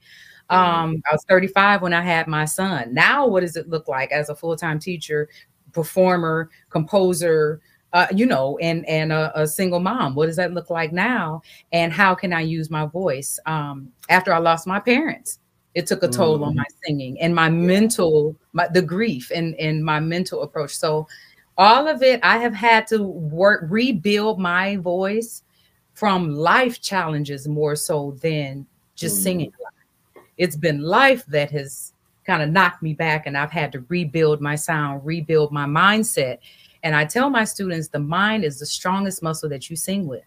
Um 0.50 1.02
i 1.10 1.12
was 1.12 1.24
35 1.28 1.82
when 1.82 1.94
i 1.94 2.02
had 2.02 2.26
my 2.26 2.44
son. 2.44 2.92
Now 2.92 3.26
what 3.26 3.40
does 3.40 3.56
it 3.56 3.68
look 3.68 3.88
like 3.88 4.12
as 4.12 4.28
a 4.28 4.36
full-time 4.36 4.78
teacher 4.78 5.28
performer 5.72 6.50
composer 6.70 7.60
uh, 7.92 8.06
you 8.14 8.26
know, 8.26 8.58
and 8.58 8.86
and 8.86 9.12
a, 9.12 9.32
a 9.40 9.46
single 9.46 9.80
mom. 9.80 10.14
What 10.14 10.26
does 10.26 10.36
that 10.36 10.52
look 10.52 10.70
like 10.70 10.92
now? 10.92 11.40
And 11.72 11.92
how 11.92 12.14
can 12.14 12.32
I 12.32 12.42
use 12.42 12.70
my 12.70 12.86
voice? 12.86 13.38
Um, 13.46 13.90
after 14.10 14.32
I 14.32 14.38
lost 14.38 14.66
my 14.66 14.78
parents, 14.78 15.38
it 15.74 15.86
took 15.86 16.02
a 16.02 16.08
toll 16.08 16.42
on 16.44 16.52
Mm. 16.54 16.56
my 16.56 16.64
singing 16.84 17.20
and 17.20 17.34
my 17.34 17.48
mental, 17.48 18.34
my 18.52 18.66
the 18.68 18.82
grief 18.82 19.30
and 19.34 19.54
and 19.56 19.84
my 19.84 20.00
mental 20.00 20.42
approach. 20.42 20.74
So, 20.76 21.06
all 21.56 21.86
of 21.88 22.02
it, 22.02 22.20
I 22.22 22.38
have 22.38 22.54
had 22.54 22.86
to 22.88 23.02
work 23.04 23.64
rebuild 23.68 24.38
my 24.38 24.76
voice 24.76 25.42
from 25.94 26.34
life 26.34 26.80
challenges 26.80 27.46
more 27.48 27.74
so 27.76 28.12
than 28.22 28.66
just 28.94 29.18
Mm. 29.20 29.22
singing. 29.22 29.52
It's 30.36 30.56
been 30.56 30.80
life 30.82 31.26
that 31.26 31.50
has 31.50 31.92
kind 32.24 32.42
of 32.42 32.50
knocked 32.50 32.82
me 32.82 32.94
back, 32.94 33.26
and 33.26 33.36
I've 33.36 33.50
had 33.50 33.72
to 33.72 33.84
rebuild 33.88 34.40
my 34.40 34.54
sound, 34.54 35.04
rebuild 35.04 35.50
my 35.50 35.64
mindset. 35.66 36.38
And 36.84 36.94
I 36.94 37.04
tell 37.04 37.28
my 37.30 37.44
students 37.44 37.88
the 37.88 37.98
mind 37.98 38.44
is 38.44 38.60
the 38.60 38.66
strongest 38.66 39.22
muscle 39.22 39.48
that 39.48 39.68
you 39.68 39.74
sing 39.76 40.06
with. 40.06 40.22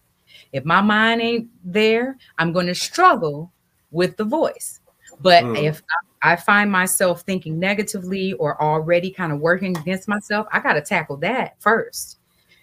If 0.52 0.64
my 0.66 0.82
mind 0.82 1.22
ain't 1.22 1.48
there, 1.64 2.18
I'm 2.38 2.52
going 2.52 2.66
to 2.66 2.74
struggle 2.74 3.50
with 3.90 4.16
the 4.18 4.24
voice. 4.24 4.80
But 5.22 5.44
Mm. 5.44 5.56
if 5.64 5.82
I 6.22 6.36
find 6.36 6.70
myself 6.70 7.22
thinking 7.22 7.58
negatively 7.58 8.32
or 8.34 8.60
already 8.60 9.10
kind 9.10 9.32
of 9.32 9.40
working 9.40 9.76
against 9.76 10.08
myself, 10.08 10.46
I 10.52 10.60
got 10.60 10.74
to 10.74 10.80
tackle 10.80 11.16
that 11.18 11.60
first. 11.60 12.18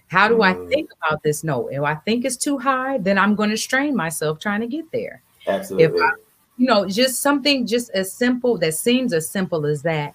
How 0.07 0.27
do 0.27 0.41
I 0.41 0.53
Mm. 0.53 0.69
think 0.69 0.89
about 1.01 1.21
this 1.23 1.43
note? 1.43 1.69
If 1.71 1.81
I 1.83 1.95
think 1.95 2.25
it's 2.25 2.37
too 2.37 2.57
high, 2.57 2.97
then 2.97 3.17
I'm 3.17 3.35
going 3.35 3.49
to 3.51 3.57
strain 3.57 3.95
myself 3.95 4.39
trying 4.39 4.61
to 4.61 4.67
get 4.67 4.91
there 4.91 5.21
Absolutely. 5.47 6.01
If 6.01 6.11
you 6.57 6.67
know 6.67 6.85
just 6.87 7.21
something 7.21 7.65
just 7.65 7.89
as 7.91 8.11
simple 8.11 8.57
that 8.57 8.73
seems 8.73 9.13
as 9.13 9.29
simple 9.29 9.65
as 9.65 9.81
that 9.83 10.13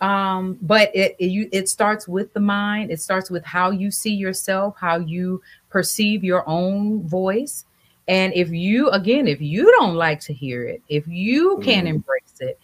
um 0.00 0.58
but 0.62 0.90
it 0.94 1.14
it, 1.18 1.26
you, 1.26 1.48
it 1.52 1.68
starts 1.68 2.08
with 2.08 2.32
the 2.32 2.40
mind 2.40 2.90
it 2.90 2.98
starts 3.00 3.30
with 3.30 3.44
how 3.44 3.70
you 3.70 3.90
see 3.90 4.14
yourself 4.14 4.74
how 4.80 4.96
you 4.98 5.40
perceive 5.68 6.24
your 6.24 6.48
own 6.48 7.02
voice 7.06 7.66
and 8.08 8.32
if 8.34 8.50
you 8.50 8.88
again 8.90 9.28
if 9.28 9.40
you 9.40 9.70
don't 9.78 9.94
like 9.94 10.20
to 10.20 10.32
hear 10.32 10.64
it 10.64 10.82
if 10.88 11.06
you 11.06 11.58
can't 11.62 11.86
Mhm. 11.86 11.90
embrace 11.90 12.34
it 12.40 12.58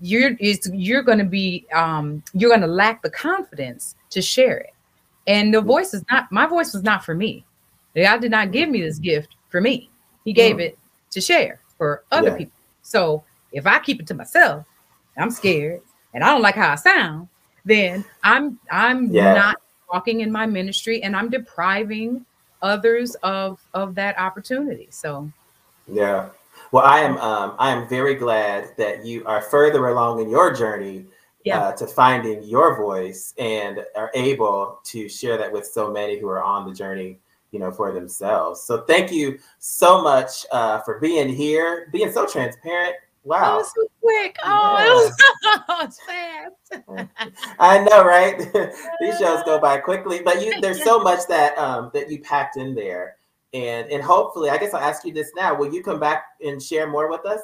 you're 0.00 0.32
it's 0.40 0.68
you're 0.72 1.02
going 1.02 1.18
to 1.18 1.24
be 1.24 1.66
um 1.72 2.22
you're 2.32 2.50
going 2.50 2.60
to 2.60 2.66
lack 2.66 3.02
the 3.02 3.10
confidence 3.10 3.94
to 4.10 4.20
share 4.20 4.58
it 4.58 4.74
and 5.26 5.54
the 5.54 5.60
voice 5.60 5.94
is 5.94 6.04
not 6.10 6.30
my 6.32 6.46
voice 6.46 6.72
was 6.72 6.82
not 6.82 7.04
for 7.04 7.14
me 7.14 7.44
god 7.94 8.20
did 8.20 8.30
not 8.32 8.50
give 8.50 8.68
me 8.68 8.80
this 8.82 8.98
gift 8.98 9.36
for 9.50 9.60
me 9.60 9.90
he 10.24 10.32
gave 10.32 10.56
Mm. 10.56 10.62
it 10.62 10.78
to 11.12 11.20
share 11.20 11.60
for 11.78 12.02
other 12.10 12.30
Yeah. 12.30 12.36
people 12.36 12.58
so 12.82 13.22
if 13.52 13.66
i 13.66 13.78
keep 13.78 14.00
it 14.00 14.06
to 14.08 14.14
myself 14.14 14.66
i'm 15.16 15.30
scared 15.30 15.80
and 16.14 16.24
i 16.24 16.28
don't 16.30 16.42
like 16.42 16.56
how 16.56 16.72
i 16.72 16.74
sound 16.74 17.28
then 17.64 18.04
i'm 18.24 18.58
i'm 18.72 19.06
Yeah. 19.12 19.32
not 19.34 19.56
walking 19.92 20.20
in 20.20 20.32
my 20.32 20.44
ministry 20.46 21.00
and 21.04 21.14
i'm 21.14 21.30
depriving 21.30 22.26
others 22.64 23.14
of 23.22 23.60
of 23.74 23.94
that 23.94 24.18
opportunity 24.18 24.88
so 24.90 25.30
Yeah. 25.86 26.30
Well, 26.72 26.84
I 26.84 27.00
am. 27.00 27.18
Um, 27.18 27.54
I 27.58 27.70
am 27.70 27.86
very 27.88 28.14
glad 28.14 28.74
that 28.78 29.04
you 29.04 29.24
are 29.26 29.42
further 29.42 29.88
along 29.88 30.20
in 30.22 30.28
your 30.30 30.52
journey 30.54 31.04
Yeah. 31.44 31.60
uh, 31.60 31.72
to 31.76 31.86
finding 31.86 32.42
your 32.42 32.76
voice 32.76 33.34
and 33.38 33.84
are 33.94 34.10
able 34.14 34.80
to 34.92 35.08
share 35.08 35.36
that 35.36 35.52
with 35.52 35.66
so 35.66 35.90
many 35.90 36.18
who 36.18 36.26
are 36.28 36.42
on 36.42 36.66
the 36.66 36.74
journey, 36.74 37.18
you 37.52 37.58
know, 37.58 37.70
for 37.70 37.92
themselves. 37.92 38.62
So, 38.62 38.72
thank 38.92 39.12
you 39.12 39.38
so 39.58 40.00
much 40.02 40.46
uh, 40.52 40.80
for 40.86 40.98
being 41.00 41.28
here, 41.28 41.88
being 41.92 42.10
so 42.10 42.24
transparent. 42.26 42.96
Wow, 43.24 43.58
it's 43.60 43.72
so 43.74 43.86
quick 44.00 44.36
oh 44.44 45.10
it 45.42 45.62
was 45.68 45.98
fast 46.06 46.64
I 47.58 47.78
know, 47.78 48.04
right? 48.04 48.38
These 49.00 49.18
shows 49.18 49.42
go 49.44 49.58
by 49.58 49.78
quickly, 49.84 50.20
but 50.24 50.44
you 50.44 50.60
there's 50.60 50.82
so 50.82 51.00
much 51.00 51.26
that 51.28 51.56
um, 51.58 51.90
that 51.94 52.10
you 52.10 52.20
packed 52.20 52.56
in 52.56 52.74
there, 52.74 53.16
and 53.52 53.88
and 53.90 54.02
hopefully, 54.02 54.50
I 54.50 54.58
guess 54.58 54.74
I'll 54.74 54.82
ask 54.82 55.04
you 55.04 55.12
this 55.12 55.30
now: 55.34 55.54
Will 55.54 55.72
you 55.72 55.82
come 55.82 56.00
back 56.00 56.24
and 56.44 56.62
share 56.62 56.88
more 56.88 57.10
with 57.10 57.24
us? 57.26 57.40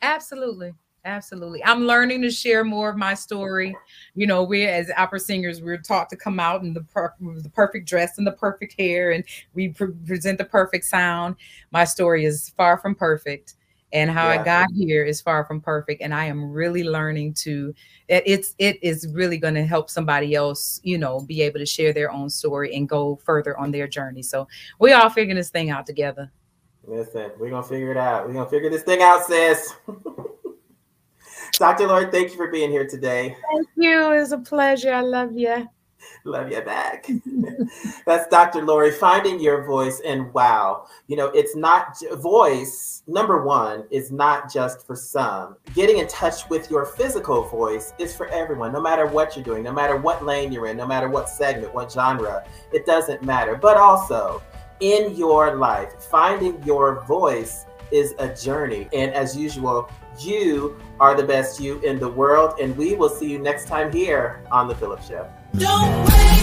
Absolutely. 0.00 0.74
Absolutely. 1.04 1.64
I'm 1.64 1.84
learning 1.84 2.22
to 2.22 2.30
share 2.30 2.62
more 2.62 2.88
of 2.90 2.96
my 2.96 3.14
story. 3.14 3.76
You 4.14 4.28
know, 4.28 4.44
we 4.44 4.66
as 4.66 4.88
opera 4.96 5.18
singers, 5.18 5.60
we're 5.60 5.78
taught 5.78 6.08
to 6.10 6.16
come 6.16 6.38
out 6.38 6.62
in 6.62 6.74
the, 6.74 6.82
per- 6.82 7.14
the 7.20 7.50
perfect 7.50 7.88
dress 7.88 8.18
and 8.18 8.26
the 8.26 8.32
perfect 8.32 8.76
hair, 8.78 9.10
and 9.10 9.24
we 9.52 9.70
pre- 9.70 9.94
present 10.06 10.38
the 10.38 10.44
perfect 10.44 10.84
sound. 10.84 11.34
My 11.72 11.82
story 11.84 12.24
is 12.24 12.50
far 12.50 12.78
from 12.78 12.94
perfect, 12.94 13.54
and 13.92 14.10
how 14.10 14.28
Yeah. 14.28 14.40
I 14.40 14.44
got 14.44 14.68
here 14.74 15.04
is 15.04 15.20
far 15.20 15.44
from 15.44 15.60
perfect. 15.60 16.02
And 16.02 16.14
I 16.14 16.24
am 16.26 16.50
really 16.50 16.84
learning 16.84 17.34
to. 17.34 17.74
It, 18.08 18.22
it's 18.26 18.54
it 18.58 18.82
is 18.82 19.08
really 19.12 19.38
going 19.38 19.54
to 19.54 19.64
help 19.64 19.90
somebody 19.90 20.34
else, 20.34 20.80
you 20.82 20.98
know, 20.98 21.20
be 21.20 21.42
able 21.42 21.58
to 21.60 21.66
share 21.66 21.92
their 21.92 22.10
own 22.10 22.30
story 22.30 22.74
and 22.74 22.88
go 22.88 23.16
further 23.24 23.56
on 23.58 23.70
their 23.70 23.86
journey. 23.86 24.22
So 24.22 24.48
we 24.78 24.92
all 24.92 25.10
figuring 25.10 25.36
this 25.36 25.50
thing 25.50 25.70
out 25.70 25.86
together. 25.86 26.30
Listen, 26.84 27.30
we're 27.38 27.50
gonna 27.50 27.62
figure 27.62 27.92
it 27.92 27.96
out. 27.96 28.26
We're 28.26 28.34
gonna 28.34 28.50
figure 28.50 28.68
this 28.68 28.82
thing 28.82 29.02
out, 29.02 29.24
sis. 29.24 29.74
Dr. 31.52 31.86
Lori, 31.86 32.10
thank 32.10 32.30
you 32.30 32.36
for 32.36 32.48
being 32.48 32.70
here 32.70 32.88
today. 32.88 33.36
Thank 33.52 33.68
you. 33.76 34.12
It 34.12 34.18
was 34.18 34.32
a 34.32 34.38
pleasure. 34.38 34.92
I 34.92 35.00
love 35.02 35.32
you. 35.36 35.68
Love 36.24 36.50
you 36.50 36.60
back. 36.62 37.06
That's 38.06 38.28
Dr. 38.28 38.64
Lori, 38.64 38.92
finding 38.92 39.40
your 39.40 39.64
voice. 39.64 40.00
And 40.04 40.32
wow, 40.32 40.86
you 41.06 41.16
know, 41.16 41.26
it's 41.28 41.56
not 41.56 41.96
voice, 42.14 43.02
number 43.06 43.44
one, 43.44 43.84
is 43.90 44.12
not 44.12 44.52
just 44.52 44.86
for 44.86 44.96
some. 44.96 45.56
Getting 45.74 45.98
in 45.98 46.08
touch 46.08 46.48
with 46.48 46.70
your 46.70 46.86
physical 46.86 47.42
voice 47.44 47.92
is 47.98 48.14
for 48.14 48.28
everyone, 48.28 48.72
no 48.72 48.80
matter 48.80 49.06
what 49.06 49.36
you're 49.36 49.44
doing, 49.44 49.62
no 49.62 49.72
matter 49.72 49.96
what 49.96 50.24
lane 50.24 50.52
you're 50.52 50.66
in, 50.66 50.76
no 50.76 50.86
matter 50.86 51.08
what 51.08 51.28
segment, 51.28 51.74
what 51.74 51.90
genre, 51.92 52.44
it 52.72 52.86
doesn't 52.86 53.22
matter. 53.22 53.56
But 53.56 53.76
also, 53.76 54.42
in 54.80 55.14
your 55.14 55.56
life, 55.56 55.92
finding 56.10 56.62
your 56.64 57.04
voice 57.04 57.66
is 57.92 58.14
a 58.18 58.34
journey. 58.34 58.88
And 58.92 59.12
as 59.12 59.36
usual, 59.36 59.88
you 60.18 60.80
are 60.98 61.14
the 61.14 61.22
best 61.22 61.60
you 61.60 61.78
in 61.80 61.98
the 61.98 62.08
world. 62.08 62.58
And 62.60 62.76
we 62.76 62.94
will 62.94 63.08
see 63.08 63.30
you 63.30 63.38
next 63.38 63.66
time 63.66 63.92
here 63.92 64.42
on 64.50 64.66
The 64.66 64.74
Phillips 64.74 65.08
Show. 65.08 65.30
Don't 65.58 66.04
wait. 66.06 66.41